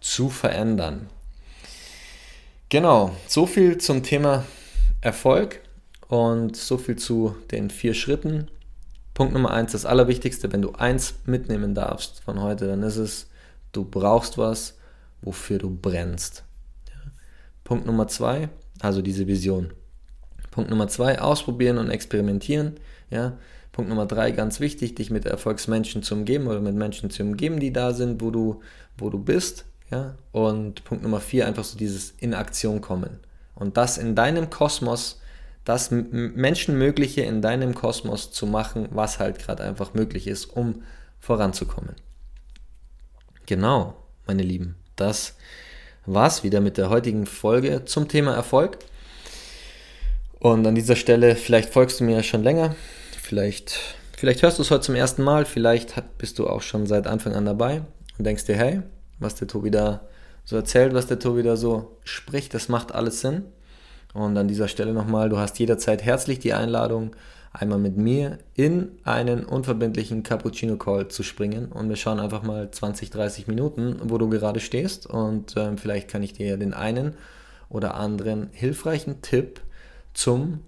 zu 0.00 0.30
verändern. 0.30 1.08
Genau, 2.68 3.14
so 3.26 3.46
viel 3.46 3.78
zum 3.78 4.02
Thema 4.02 4.44
Erfolg 5.00 5.60
und 6.08 6.56
so 6.56 6.78
viel 6.78 6.96
zu 6.96 7.36
den 7.50 7.70
vier 7.70 7.94
Schritten. 7.94 8.48
Punkt 9.14 9.34
Nummer 9.34 9.50
eins, 9.50 9.72
das 9.72 9.84
Allerwichtigste, 9.86 10.52
wenn 10.52 10.62
du 10.62 10.72
eins 10.72 11.14
mitnehmen 11.26 11.74
darfst 11.74 12.20
von 12.20 12.40
heute, 12.40 12.68
dann 12.68 12.82
ist 12.82 12.96
es, 12.96 13.28
du 13.72 13.84
brauchst 13.84 14.38
was, 14.38 14.78
wofür 15.20 15.58
du 15.58 15.70
brennst. 15.70 16.44
Ja. 16.88 17.10
Punkt 17.64 17.86
Nummer 17.86 18.08
zwei, 18.08 18.48
also 18.80 19.02
diese 19.02 19.26
Vision. 19.26 19.72
Punkt 20.50 20.70
Nummer 20.70 20.88
zwei, 20.88 21.20
ausprobieren 21.20 21.78
und 21.78 21.90
experimentieren. 21.90 22.78
Ja. 23.10 23.36
Punkt 23.72 23.88
Nummer 23.88 24.06
drei, 24.06 24.32
ganz 24.32 24.60
wichtig, 24.60 24.94
dich 24.96 25.10
mit 25.10 25.26
Erfolgsmenschen 25.26 26.02
zu 26.02 26.14
umgeben 26.14 26.48
oder 26.48 26.60
mit 26.60 26.74
Menschen 26.74 27.10
zu 27.10 27.22
umgeben, 27.22 27.60
die 27.60 27.72
da 27.72 27.92
sind, 27.92 28.20
wo 28.20 28.30
du, 28.30 28.60
wo 28.98 29.10
du 29.10 29.18
bist. 29.18 29.64
Ja? 29.90 30.16
Und 30.32 30.84
Punkt 30.84 31.02
Nummer 31.02 31.20
vier, 31.20 31.46
einfach 31.46 31.64
so 31.64 31.78
dieses 31.78 32.12
in 32.18 32.34
Aktion 32.34 32.80
kommen. 32.80 33.20
Und 33.54 33.76
das 33.76 33.98
in 33.98 34.14
deinem 34.14 34.50
Kosmos, 34.50 35.20
das 35.64 35.90
Menschenmögliche 35.90 37.22
in 37.22 37.42
deinem 37.42 37.74
Kosmos 37.74 38.32
zu 38.32 38.46
machen, 38.46 38.88
was 38.90 39.18
halt 39.18 39.38
gerade 39.38 39.62
einfach 39.62 39.94
möglich 39.94 40.26
ist, 40.26 40.46
um 40.46 40.82
voranzukommen. 41.20 41.94
Genau, 43.46 43.96
meine 44.26 44.42
Lieben, 44.42 44.76
das 44.96 45.36
war's 46.06 46.42
wieder 46.42 46.60
mit 46.60 46.76
der 46.78 46.88
heutigen 46.88 47.26
Folge 47.26 47.84
zum 47.84 48.08
Thema 48.08 48.34
Erfolg. 48.34 48.78
Und 50.38 50.66
an 50.66 50.74
dieser 50.74 50.96
Stelle, 50.96 51.36
vielleicht 51.36 51.70
folgst 51.70 52.00
du 52.00 52.04
mir 52.04 52.16
ja 52.16 52.22
schon 52.22 52.42
länger, 52.42 52.74
vielleicht, 53.30 53.78
vielleicht 54.16 54.42
hörst 54.42 54.58
du 54.58 54.62
es 54.62 54.72
heute 54.72 54.80
zum 54.80 54.96
ersten 54.96 55.22
Mal, 55.22 55.44
vielleicht 55.44 55.94
bist 56.18 56.40
du 56.40 56.48
auch 56.48 56.62
schon 56.62 56.88
seit 56.88 57.06
Anfang 57.06 57.32
an 57.32 57.44
dabei 57.44 57.82
und 58.18 58.24
denkst 58.24 58.46
dir, 58.46 58.56
hey, 58.56 58.82
was 59.20 59.36
der 59.36 59.46
Tobi 59.46 59.70
da 59.70 60.00
so 60.44 60.56
erzählt, 60.56 60.94
was 60.94 61.06
der 61.06 61.20
Tobi 61.20 61.44
da 61.44 61.56
so 61.56 61.96
spricht, 62.02 62.54
das 62.54 62.68
macht 62.68 62.92
alles 62.92 63.20
Sinn. 63.20 63.44
Und 64.14 64.36
an 64.36 64.48
dieser 64.48 64.66
Stelle 64.66 64.92
nochmal, 64.92 65.28
du 65.28 65.38
hast 65.38 65.60
jederzeit 65.60 66.02
herzlich 66.02 66.40
die 66.40 66.54
Einladung, 66.54 67.14
einmal 67.52 67.78
mit 67.78 67.96
mir 67.96 68.38
in 68.54 68.98
einen 69.04 69.44
unverbindlichen 69.44 70.24
Cappuccino 70.24 70.76
Call 70.76 71.06
zu 71.06 71.22
springen 71.22 71.70
und 71.70 71.88
wir 71.88 71.94
schauen 71.94 72.18
einfach 72.18 72.42
mal 72.42 72.68
20, 72.68 73.10
30 73.10 73.46
Minuten, 73.46 74.00
wo 74.02 74.18
du 74.18 74.28
gerade 74.28 74.58
stehst 74.58 75.06
und 75.06 75.54
ähm, 75.56 75.78
vielleicht 75.78 76.08
kann 76.08 76.24
ich 76.24 76.32
dir 76.32 76.56
den 76.56 76.74
einen 76.74 77.14
oder 77.68 77.94
anderen 77.94 78.48
hilfreichen 78.50 79.22
Tipp 79.22 79.60
zum 80.14 80.64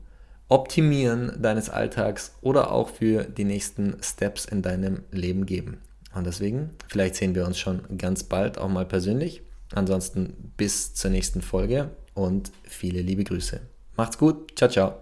Optimieren 0.49 1.41
deines 1.41 1.71
Alltags 1.71 2.35
oder 2.43 2.73
auch 2.73 2.91
für 2.91 3.25
die 3.25 3.45
nächsten 3.45 3.97
Steps 4.03 4.45
in 4.45 4.63
deinem 4.63 5.03
Leben 5.11 5.47
geben. 5.47 5.79
Und 6.15 6.27
deswegen, 6.27 6.71
vielleicht 6.89 7.17
sehen 7.17 7.35
wir 7.35 7.47
uns 7.47 7.59
schon 7.59 7.83
ganz 7.97 8.25
bald 8.25 8.59
auch 8.59 8.69
mal 8.69 8.85
persönlich. 8.85 9.43
Ansonsten 9.75 10.53
bis 10.57 10.95
zur 10.95 11.11
nächsten 11.11 11.41
Folge 11.41 11.91
und 12.15 12.53
viele 12.65 13.01
liebe 13.01 13.25
Grüße. 13.25 13.61
Macht's 13.97 14.19
gut. 14.19 14.53
Ciao, 14.57 14.71
ciao. 14.71 15.02